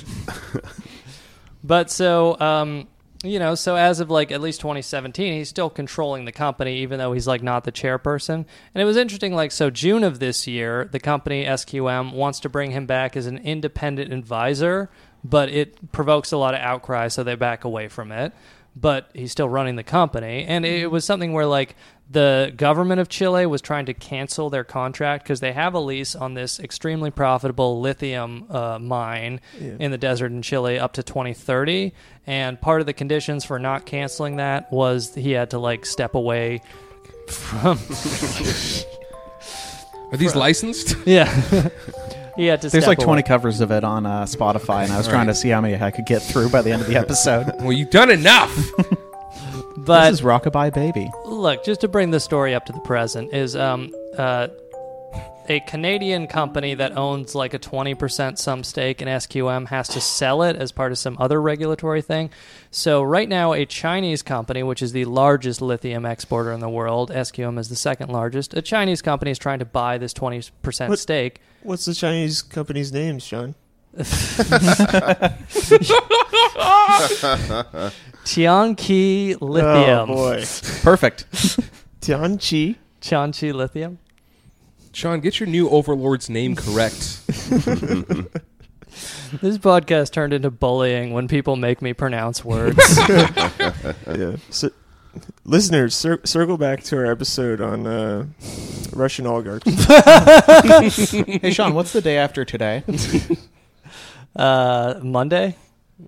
[1.62, 2.88] But so, um,
[3.22, 6.98] you know, so as of like at least 2017, he's still controlling the company, even
[6.98, 8.46] though he's like not the chairperson.
[8.74, 12.48] And it was interesting, like, so June of this year, the company SQM wants to
[12.48, 14.88] bring him back as an independent advisor,
[15.22, 18.32] but it provokes a lot of outcry, so they back away from it.
[18.74, 20.44] But he's still running the company.
[20.44, 21.74] And it was something where, like,
[22.10, 26.16] the government of Chile was trying to cancel their contract because they have a lease
[26.16, 29.74] on this extremely profitable lithium uh, mine Yeah.
[29.78, 31.92] in the desert in Chile up to 2030.
[32.26, 36.14] And part of the conditions for not canceling that was he had to like step
[36.16, 36.62] away
[37.28, 37.78] from.
[40.12, 40.96] Are these licensed?
[41.06, 41.26] Yeah.
[42.36, 42.68] he had to.
[42.70, 45.34] There's step like 20 covers of it on uh, Spotify, and I was trying to
[45.34, 47.46] see how many I could get through by the end of the episode.
[47.60, 48.52] well, you've done enough.
[49.76, 51.10] But this is Rockabye Baby.
[51.24, 54.48] look, just to bring the story up to the present, is um uh
[55.48, 60.44] a Canadian company that owns like a 20% some stake in SQM has to sell
[60.44, 62.30] it as part of some other regulatory thing.
[62.70, 67.10] So right now a Chinese company, which is the largest lithium exporter in the world,
[67.10, 68.54] SQM is the second largest.
[68.54, 71.40] A Chinese company is trying to buy this 20% What- stake.
[71.64, 73.56] What's the Chinese company's name, Sean?
[78.24, 80.10] Tianqi Lithium.
[80.10, 80.44] Oh boy,
[80.82, 81.26] Perfect.
[82.00, 82.76] Tianqi.
[83.00, 83.98] Tianqi Lithium.
[84.92, 87.20] Sean, get your new overlord's name correct.
[89.40, 92.98] This podcast turned into bullying when people make me pronounce words.
[93.08, 94.36] yeah.
[94.50, 94.70] So,
[95.44, 98.26] listeners, cir- circle back to our episode on uh,
[98.92, 99.70] Russian oligarchs.
[99.84, 102.82] hey, Sean, what's the day after today?
[104.36, 105.56] Uh, Monday?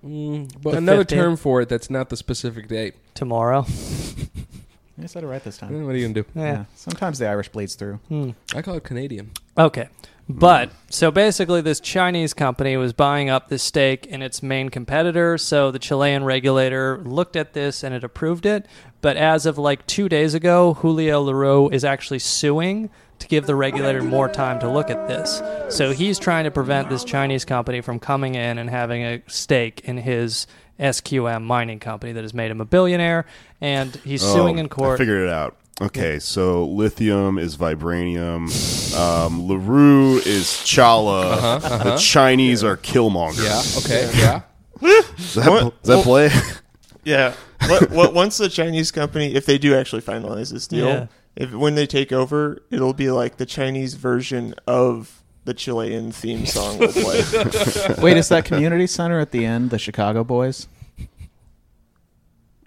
[0.03, 1.07] Mm, but The another 15th?
[1.09, 2.95] term for it that's not the specific date.
[3.13, 3.65] Tomorrow.
[5.01, 5.85] I said it right this Eh, time.
[5.85, 6.25] What are you gonna do?
[6.35, 6.65] Yeah.
[6.75, 7.95] Sometimes the Irish bleeds through.
[8.07, 8.31] Hmm.
[8.55, 9.31] I call it Canadian.
[9.57, 9.89] Okay.
[10.29, 15.37] But so basically, this Chinese company was buying up this stake in its main competitor.
[15.37, 18.65] So the Chilean regulator looked at this and it approved it.
[19.01, 22.89] But as of like two days ago, Julio Lerou is actually suing
[23.23, 25.41] to give the regulator more time to look at this.
[25.75, 29.81] So he's trying to prevent this Chinese company from coming in and having a stake
[29.85, 30.45] in his
[30.79, 33.25] SQM mining company that has made him a billionaire.
[33.61, 34.95] And he's suing Oh, in court.
[34.95, 35.55] I figured it out.
[35.81, 38.43] Okay, so lithium is vibranium.
[38.97, 41.31] Um, Lerou is T'Challa.
[41.33, 41.83] Uh-huh, uh-huh.
[41.83, 43.43] The Chinese are Killmonger.
[43.43, 43.79] Yeah.
[43.83, 44.19] Okay.
[44.19, 44.41] Yeah.
[45.17, 46.29] Does that, What- does that well- play?
[47.05, 47.33] Yeah.
[47.67, 51.07] what, what, once the Chinese company, if they do actually finalize this deal, Yeah.
[51.35, 56.45] If when they take over, it'll be like the Chinese version of the Chilean theme
[56.45, 57.23] song will play.
[58.01, 60.67] Wait, is that community center at the end the Chicago Boys?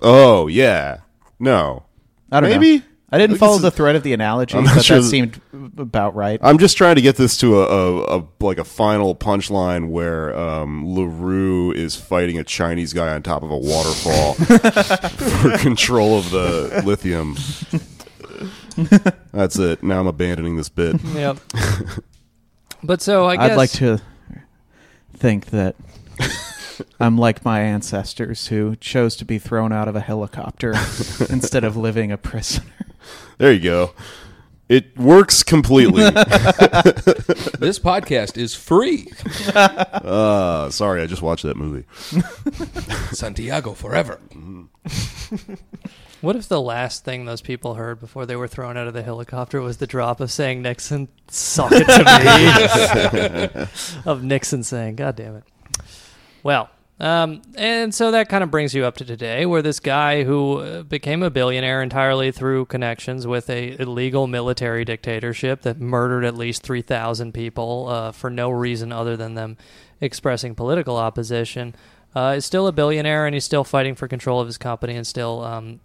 [0.03, 0.99] oh yeah.
[1.39, 1.85] No.
[2.33, 2.79] I don't Maybe.
[2.79, 2.85] know.
[3.13, 5.41] I didn't Look, follow the thread of the analogy, I'm but sure that that- seemed
[5.79, 6.41] about right.
[6.43, 10.37] I'm just trying to get this to a, a, a like a final punchline where
[10.37, 16.31] um, Lerou is fighting a Chinese guy on top of a waterfall for control of
[16.31, 17.37] the lithium.
[19.33, 19.83] That's it.
[19.83, 21.01] Now I'm abandoning this bit.
[21.15, 21.39] Yep.
[22.83, 24.01] But so I guess I'd like to
[25.17, 25.75] think that
[27.01, 30.73] I'm like my ancestors who chose to be thrown out of a helicopter
[31.31, 32.67] instead of living a prisoner.
[33.39, 33.93] There you go.
[34.69, 36.03] It works completely.
[36.05, 39.11] This podcast is free.
[39.55, 41.87] uh, sorry, I just watched that movie.
[43.13, 44.21] Santiago forever.
[46.23, 49.03] What if the last thing those people heard before they were thrown out of the
[49.03, 53.67] helicopter was the drop of saying Nixon, suck it to me?
[54.11, 55.45] of Nixon saying, God damn it.
[56.43, 60.25] Well, um, and so that kind of brings you up to today, where this guy
[60.25, 66.25] who uh, became a billionaire entirely through connections with a illegal military dictatorship that murdered
[66.25, 69.59] at least 3,000 people uh, for no reason other than them
[70.01, 71.75] expressing political opposition,
[72.17, 75.07] uh, is still a billionaire and he's still fighting for control of his company and
[75.07, 75.81] still um,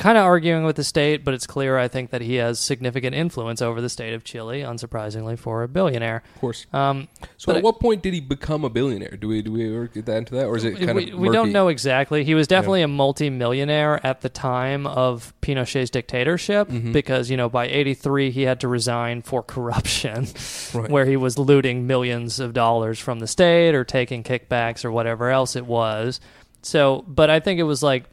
[0.00, 3.14] kind of arguing with the state, but it's clear, I think, that he has significant
[3.14, 6.22] influence over the state of Chile, unsurprisingly, for a billionaire.
[6.34, 6.66] Of course.
[6.72, 9.16] Um, So, at what point did he become a billionaire?
[9.20, 11.18] Do we do we ever get that into that, or is it kind we, of
[11.18, 12.24] we don't know exactly.
[12.24, 16.92] He was definitely a multi-millionaire at the time of Pinochet's dictatorship Mhm.
[16.92, 20.26] because you know by '83 he had to resign for corruption,
[20.74, 20.90] Right.
[20.90, 25.30] where he was looting millions of dollars from the state or taking kickbacks or whatever
[25.30, 26.20] else it was.
[26.62, 28.04] So, but I think it was like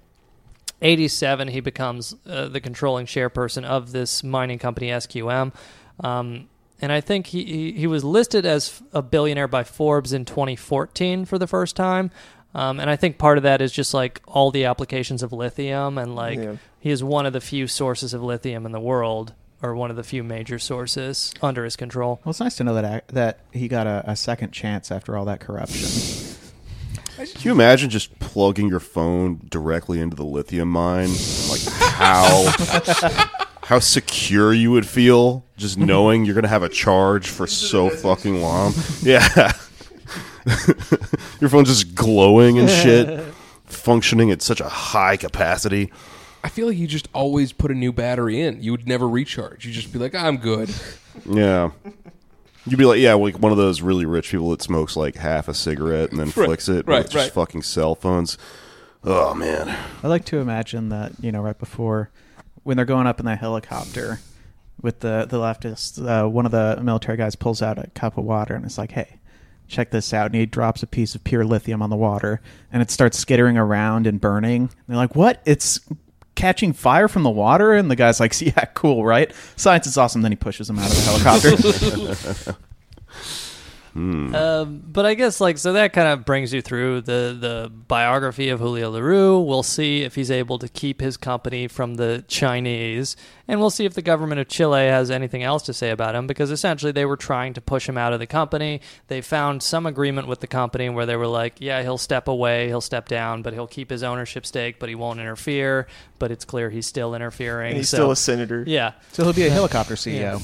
[0.82, 5.54] 87 he becomes uh, the controlling chairperson of this mining company SQM.
[6.04, 6.50] Um,
[6.80, 11.26] and I think he, he, he was listed as a billionaire by Forbes in 2014
[11.26, 12.12] for the first time.
[12.54, 15.98] Um, and I think part of that is just like all the applications of lithium,
[15.98, 16.56] and like Yeah.
[16.80, 19.96] he is one of the few sources of lithium in the world, or one of
[19.98, 22.20] the few major sources under his control.
[22.24, 25.18] Well, it's nice to know that I, that he got a, a second chance after
[25.18, 25.88] all that corruption.
[27.18, 31.10] Can you imagine just plugging your phone directly into the lithium mine?
[31.50, 32.52] Like how
[33.64, 38.40] how secure you would feel just knowing you're gonna have a charge for so fucking
[38.42, 38.74] long.
[39.02, 39.52] Yeah.
[41.42, 43.20] your phone's just glowing and shit,
[43.66, 45.92] functioning at such a high capacity.
[46.44, 48.62] I feel like you just always put a new battery in.
[48.62, 49.66] You would never recharge.
[49.66, 50.70] You just be like, I'm good.
[51.26, 51.72] Yeah.
[52.68, 55.48] You'd be like, yeah, like one of those really rich people that smokes like half
[55.48, 58.38] a cigarette and then Right, flicks it right, with just fucking cell phones.
[59.04, 59.70] Oh man.
[60.04, 62.10] I like to imagine that you know right before
[62.64, 64.20] when they're going up in that helicopter,
[64.82, 65.98] with the the leftists.
[66.06, 68.92] Uh, one of the military guys pulls out a cup of water and it's like,
[68.92, 69.20] "Hey,
[69.68, 72.42] check this out." And he drops a piece of pure lithium on the water,
[72.72, 74.64] and it starts skittering around and burning.
[74.64, 75.42] And they're like, "What?
[75.46, 75.80] It's
[76.38, 79.34] catching fire from the water?" And the guy's like, "Yeah, cool, right?
[79.58, 82.58] Science is awesome." Then he pushes him out of the helicopter.
[83.98, 88.50] Um, but I guess like so that kind of brings you through the the biography
[88.50, 89.44] of Julio Lerou.
[89.44, 93.16] We'll see if he's able to keep his company from the Chinese,
[93.48, 96.28] and we'll see if the government of Chile has anything else to say about him
[96.28, 98.82] because essentially they were trying to push him out of the company.
[99.08, 102.68] They found some agreement with the company where they were like, yeah, he'll step away,
[102.68, 105.88] he'll step down, but he'll keep his ownership stake, but he won't interfere.
[106.20, 107.70] But it's clear he's still interfering.
[107.70, 108.64] And he's so- still a senator.
[108.68, 108.94] Yeah.
[109.12, 110.42] so he'll be a helicopter CEO.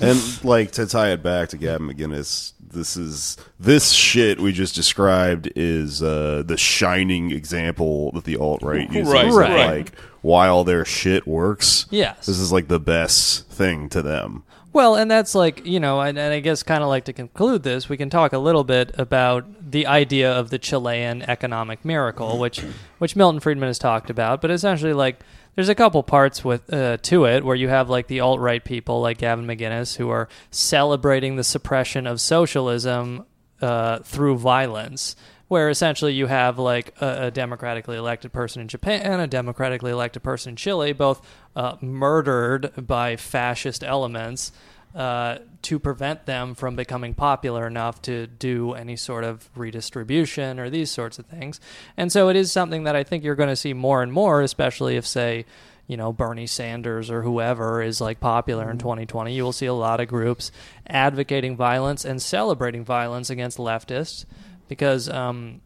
[0.00, 4.74] and like to tie it back to Gavin McInnes, this is this shit we just
[4.74, 9.12] described is uh, the shining example that the alt right uses.
[9.12, 9.76] Right, of, right.
[9.76, 12.26] Like while their shit works, Yes.
[12.26, 14.42] this is like the best thing to them.
[14.72, 17.62] Well, and that's like, you know, and, and I guess kind of like to conclude
[17.62, 22.38] this, we can talk a little bit about the idea of the Chilean economic miracle,
[22.38, 22.60] which
[22.98, 25.20] which Milton Friedman has talked about, but essentially like
[25.54, 28.64] there's a couple parts with uh, to it where you have like the alt right
[28.64, 33.24] people like Gavin McInnes who are celebrating the suppression of socialism
[33.60, 35.16] uh, through violence,
[35.48, 40.22] where essentially you have like a, a democratically elected person in Japan a democratically elected
[40.22, 41.24] person in Chile, both
[41.54, 44.52] uh, murdered by fascist elements.
[44.94, 50.68] Uh, to prevent them from becoming popular enough to do any sort of redistribution or
[50.68, 51.58] these sorts of things.
[51.96, 54.42] And so it is something that I think you're going to see more and more,
[54.42, 55.46] especially if, say,
[55.86, 59.34] you know, Bernie Sanders or whoever is like popular in 2020.
[59.34, 60.52] You will see a lot of groups
[60.86, 64.24] advocating violence and celebrating violence against leftists
[64.68, 65.60] because um,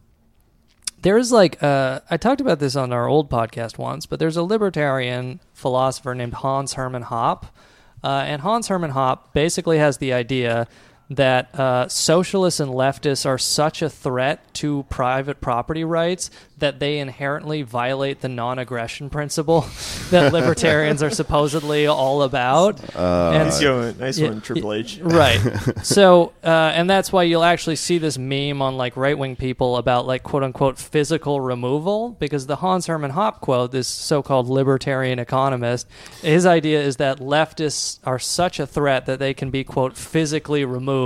[1.01, 4.37] there is like uh, I talked about this on our old podcast once, but there's
[4.37, 7.47] a libertarian philosopher named Hans Hermann Hoppe,
[8.03, 10.67] uh, and Hans Hermann Hoppe basically has the idea
[11.09, 16.29] that uh, socialists and leftists are such a threat to private property rights
[16.59, 19.61] that they inherently violate the non-aggression principle
[20.11, 22.79] that libertarians are supposedly all about.
[23.31, 24.99] and nice one, nice Yeah, one, Triple H.
[25.01, 25.39] Right.
[25.83, 29.77] so, uh, and that's why you'll actually see this meme on like right wing people
[29.77, 34.47] about like quote unquote physical removal because the Hans Hermann Hoppe quote, this so called
[34.47, 35.87] libertarian economist,
[36.21, 40.65] his idea is that leftists are such a threat that they can be quote physically
[40.65, 40.98] removed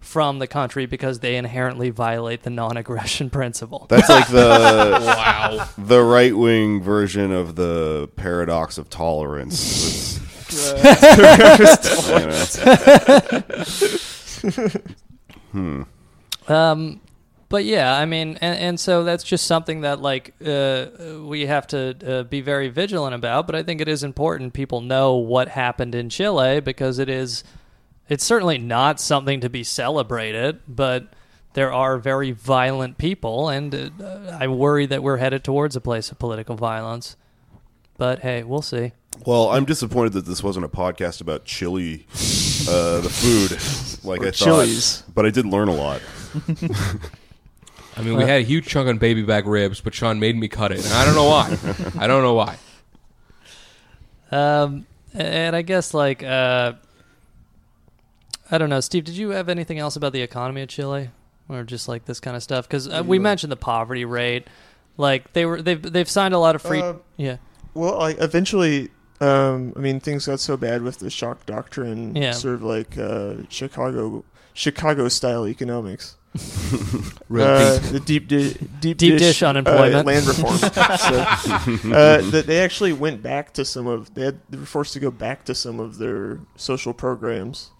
[0.00, 3.86] from the country because they inherently violate the non aggression principle.
[3.88, 4.38] That's like the
[5.04, 5.68] Wow.
[5.78, 10.18] the right wing version of the paradox of tolerance.
[10.50, 11.68] It's-
[15.54, 15.86] you know.
[16.48, 17.00] Um,
[17.48, 20.86] but yeah, I mean, and, and so that's just something that like uh,
[21.22, 23.46] we have to uh, be very vigilant about.
[23.46, 27.44] But I think it is important people know what happened in Chile because it is,
[28.08, 31.08] it's certainly not something to be celebrated, but
[31.54, 36.10] there are very violent people, and uh, I worry that we're headed towards a place
[36.10, 37.16] of political violence.
[37.96, 38.92] But hey, we'll see.
[39.26, 42.06] Well, I'm disappointed that this wasn't a podcast about chili,
[42.68, 45.00] uh, the food, like Or I chilies.
[45.00, 45.14] thought.
[45.14, 46.00] But I did learn a lot.
[47.96, 50.46] I mean, we had a huge chunk on baby back ribs, but Sean made me
[50.46, 51.58] cut it, and I don't know why.
[51.98, 52.56] I don't know why.
[54.30, 56.74] Um, and I guess like uh,
[58.50, 59.04] I don't know, Steve.
[59.04, 61.10] Did you have anything else about the economy of Chile,
[61.48, 62.66] or just like this kind of stuff?
[62.66, 64.46] Because uh, we mentioned the poverty rate.
[64.96, 66.80] Like they were, they've they've signed a lot of free.
[66.80, 67.36] Uh, yeah,
[67.74, 68.90] Well, like eventually,
[69.20, 72.32] um, I mean, things got so bad with the shock doctrine, Yeah.
[72.32, 74.24] sort of like uh, Chicago,
[74.54, 76.16] Chicago style economics.
[77.28, 77.90] Real Uh, deep.
[77.92, 80.06] the deep, di- deep, Deep dish uh, unemployment.
[80.06, 80.56] land reform.
[80.58, 84.92] so, uh, that they actually went back to some of they, had, they were forced
[84.94, 87.70] to go back to some of their social programs.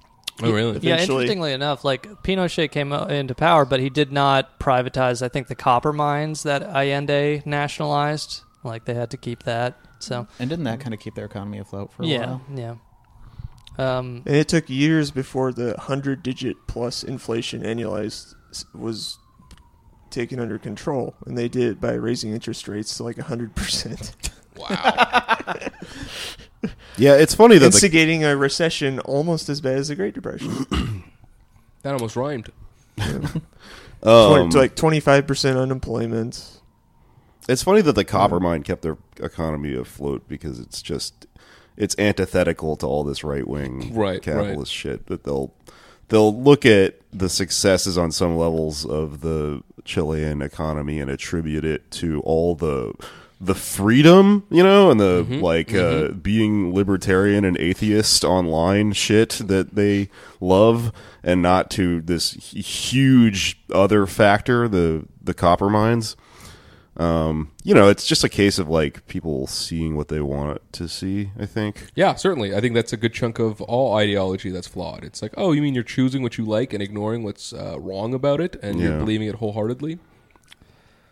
[0.42, 0.78] Oh, really?
[0.80, 0.94] yeah.
[0.94, 5.20] eventually- Interestingly enough, like Pinochet came o- into power, but he did not privatize.
[5.22, 8.42] I think the copper mines that Allende nationalized.
[8.64, 9.78] Like they had to keep that.
[10.00, 12.42] So And didn't that kind of keep their economy afloat for a yeah, while?
[12.54, 12.74] yeah.
[13.78, 19.18] Um, And it took years before the hundred digit plus inflation annualized s- was
[20.10, 24.12] taken under control, and they did it by raising interest rates to like hundred percent,
[26.98, 30.66] Yeah, it's funny that the, instigating a recession almost as bad as the Great Depression.
[31.82, 32.50] That almost rhymed.
[32.96, 33.40] Twen-
[34.02, 36.60] um, to like twenty five percent unemployment.
[37.48, 41.26] it's funny that the copper mine kept their economy afloat because it's just
[41.76, 45.54] it's antithetical to all this right wing Right, capitalist shit that they'll
[46.08, 51.90] they'll look at the successes on some levels of the Chilean economy and attribute it
[51.92, 52.92] to all the
[53.40, 56.22] the freedom, you know, and the Mhm, like uh, mhm.
[56.22, 60.08] being libertarian and atheist online shit that they
[60.40, 60.90] love,
[61.22, 66.16] and not to this huge other factor, the the copper mines.
[66.96, 70.88] Um, you know, it's just a case of like people seeing what they want to
[70.88, 71.30] see.
[71.38, 71.86] I think.
[71.94, 72.56] Yeah, certainly.
[72.56, 75.04] I think that's a good chunk of all ideology that's flawed.
[75.04, 78.14] It's like, oh, you mean you're choosing what you like and ignoring what's uh, wrong
[78.14, 80.00] about it, and you're believing it wholeheartedly.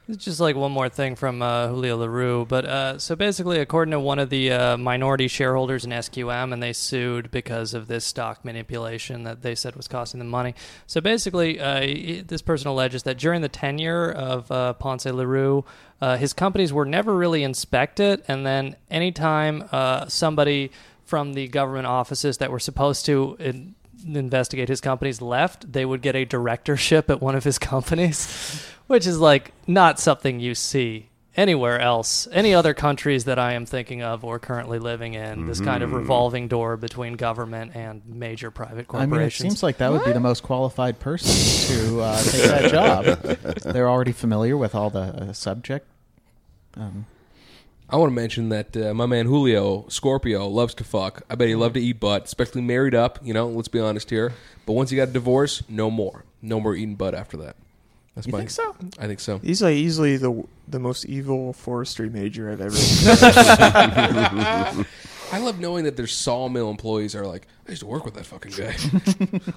[0.09, 2.47] It's just like one more thing from uh, Julio Lerou.
[2.47, 6.63] But uh, so basically, according to one of the uh, minority shareholders in SQM, and
[6.63, 10.55] they sued because of this stock manipulation that they said was costing them money.
[10.87, 11.81] So basically, uh,
[12.25, 15.65] this person alleges that during the tenure of uh, Ponce Lerou,
[16.01, 18.23] uh, his companies were never really inspected.
[18.29, 19.65] And then anytime
[20.09, 20.71] somebody
[21.05, 23.75] from the government offices that were supposed to.
[24.07, 28.65] In, investigate his companies left, they would get a directorship at one of his companies,
[28.87, 32.27] which is like not something you see anywhere else.
[32.33, 35.91] Any other countries that I am thinking of or currently living in, this kind of
[35.91, 35.97] Mhm.
[35.97, 38.95] revolving door between government and major private corporations.
[38.95, 39.43] I mean, it corporations.
[39.53, 43.05] seems like that would be the most qualified person to uh, take that job.
[43.73, 45.87] They're already familiar with all the uh, subject.
[46.79, 47.05] Um,
[47.89, 51.23] I want to mention that uh, my man Julio Scorpio loves to fuck.
[51.31, 53.21] I bet he loved to eat butt, especially married up.
[53.23, 54.33] You know, let's be honest here.
[54.65, 57.55] But once he got a divorce, no more, no more eating butt after that.
[58.17, 58.39] That's You my.
[58.39, 58.75] think so?
[58.99, 59.39] I think so.
[59.39, 62.75] He's like easily the the most evil forestry major I've ever.
[65.33, 68.27] I love knowing that their sawmill employees are like, I used to work with that
[68.27, 68.77] fucking guy.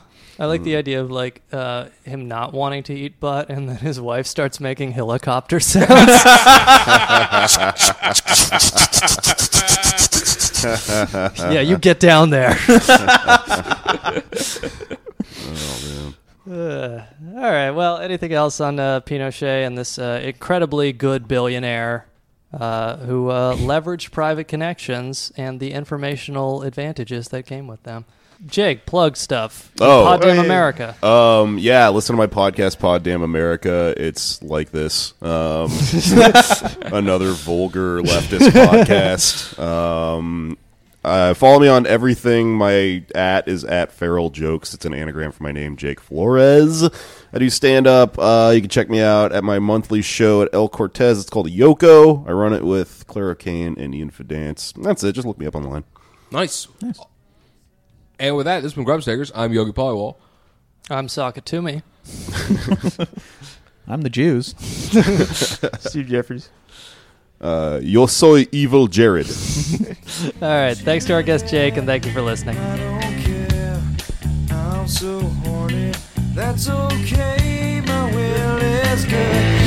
[0.39, 3.77] I like the idea of like uh, him not wanting to eat butt, and then
[3.77, 5.89] his wife starts making helicopter sounds.
[11.39, 12.57] yeah, you get down there.
[12.67, 14.21] oh
[16.49, 17.05] Uh,
[17.35, 17.69] all right.
[17.71, 22.07] Well, anything else on uh, Pinochet and this uh, incredibly good billionaire
[22.53, 28.05] uh, who uh, leveraged private connections and the informational advantages that came with them?
[28.45, 29.69] Jake, plug stuff.
[29.81, 30.95] Oh, Pod Damn America.
[31.05, 33.93] Um, yeah, listen to my podcast, Pod Damn America.
[33.97, 35.13] It's like this.
[35.21, 35.69] Um,
[36.93, 39.59] another vulgar leftist podcast.
[39.59, 40.57] Um,
[41.03, 42.53] uh, follow me on everything.
[42.53, 44.73] My at is at Feral Jokes.
[44.73, 46.83] It's an anagram for my name, Jake Flores.
[47.31, 48.17] I do stand up.
[48.19, 51.19] Uh, you can check me out at my monthly show at El Cortez.
[51.19, 52.27] It's called Yoko.
[52.27, 54.73] I run it with Clara Kane and Ian Fidance.
[54.83, 55.13] That's it.
[55.13, 55.83] Just look me up online.
[56.31, 56.67] nice.
[56.81, 56.99] nice.
[58.19, 59.31] And with that, this has been Grubstakers.
[59.33, 60.17] I'm Yogi Polywall.
[60.89, 61.83] I'm Sakatumi.
[63.87, 64.53] I'm the Jews.
[65.79, 66.49] Steve Jeffries.
[67.41, 69.27] Uh, yo soy evil Jared.
[70.41, 70.77] All right.
[70.77, 72.57] Thanks to our guest, Jake, and thank you for listening.
[74.51, 75.93] I'm so horny.
[76.33, 77.81] That's okay.
[77.85, 79.58] My will is good.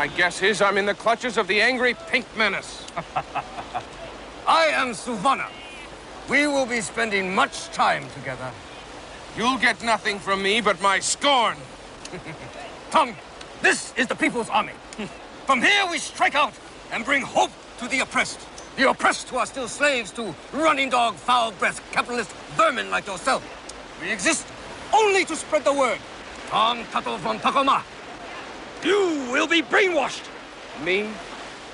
[0.00, 2.86] My guess is I'm in the clutches of the angry pink menace.
[4.48, 5.46] I am Suvana.
[6.26, 8.50] We will be spending much time together.
[9.36, 11.58] You'll get nothing from me but my scorn.
[12.90, 13.14] Come,
[13.60, 14.72] this is the People's Army.
[15.44, 16.54] From here we strike out
[16.92, 17.50] and bring hope
[17.80, 18.40] to the oppressed.
[18.78, 23.44] The oppressed who are still slaves to running dog, foul breath, capitalist vermin like yourself.
[24.00, 24.46] We exist
[24.94, 25.98] only to spread the word.
[26.48, 27.84] Tom Tuttle from Tacoma.
[28.82, 30.28] You will be brainwashed.
[30.82, 31.10] Me?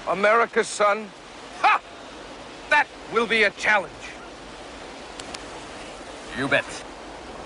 [0.09, 1.09] America's son?
[1.61, 1.81] Ha!
[2.71, 3.93] That will be a challenge.
[6.37, 6.65] You bet.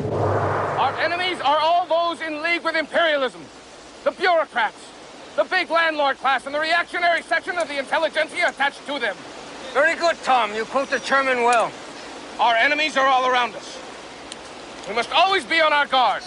[0.00, 3.42] Our enemies are all those in league with imperialism.
[4.04, 4.78] The bureaucrats,
[5.36, 9.14] the big landlord class, and the reactionary section of the intelligentsia attached to them.
[9.74, 10.54] Very good, Tom.
[10.54, 11.70] You quote the chairman well.
[12.40, 13.78] Our enemies are all around us.
[14.88, 16.22] We must always be on our guard.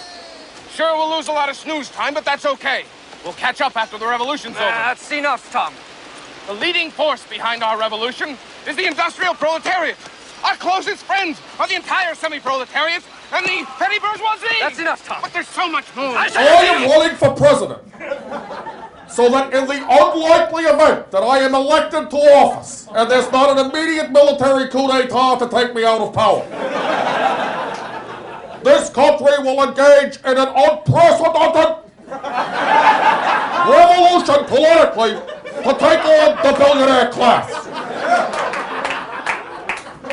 [0.72, 2.86] Sure, we'll lose a lot of snooze time, but that's okay.
[3.24, 4.66] Will catch up after the revolution's over.
[4.66, 5.74] That's enough, Tom.
[6.48, 8.38] The leading force behind our revolution
[8.68, 9.98] is the industrial proletariat.
[10.44, 13.02] Our closest friends are the entire semi-proletariat
[13.32, 14.60] and the petty bourgeoisie.
[14.60, 15.22] That's enough, Tom.
[15.22, 16.16] But there's so much more.
[16.18, 17.82] I am running for president.
[19.10, 23.58] So that in the unlikely event that I am elected to office and there's not
[23.58, 26.44] an immediate military coup d'etat to take me out of power,
[28.64, 31.83] this country will engage in an unprecedented
[33.64, 35.14] Revolution politically
[35.64, 37.48] to take on the billionaire class.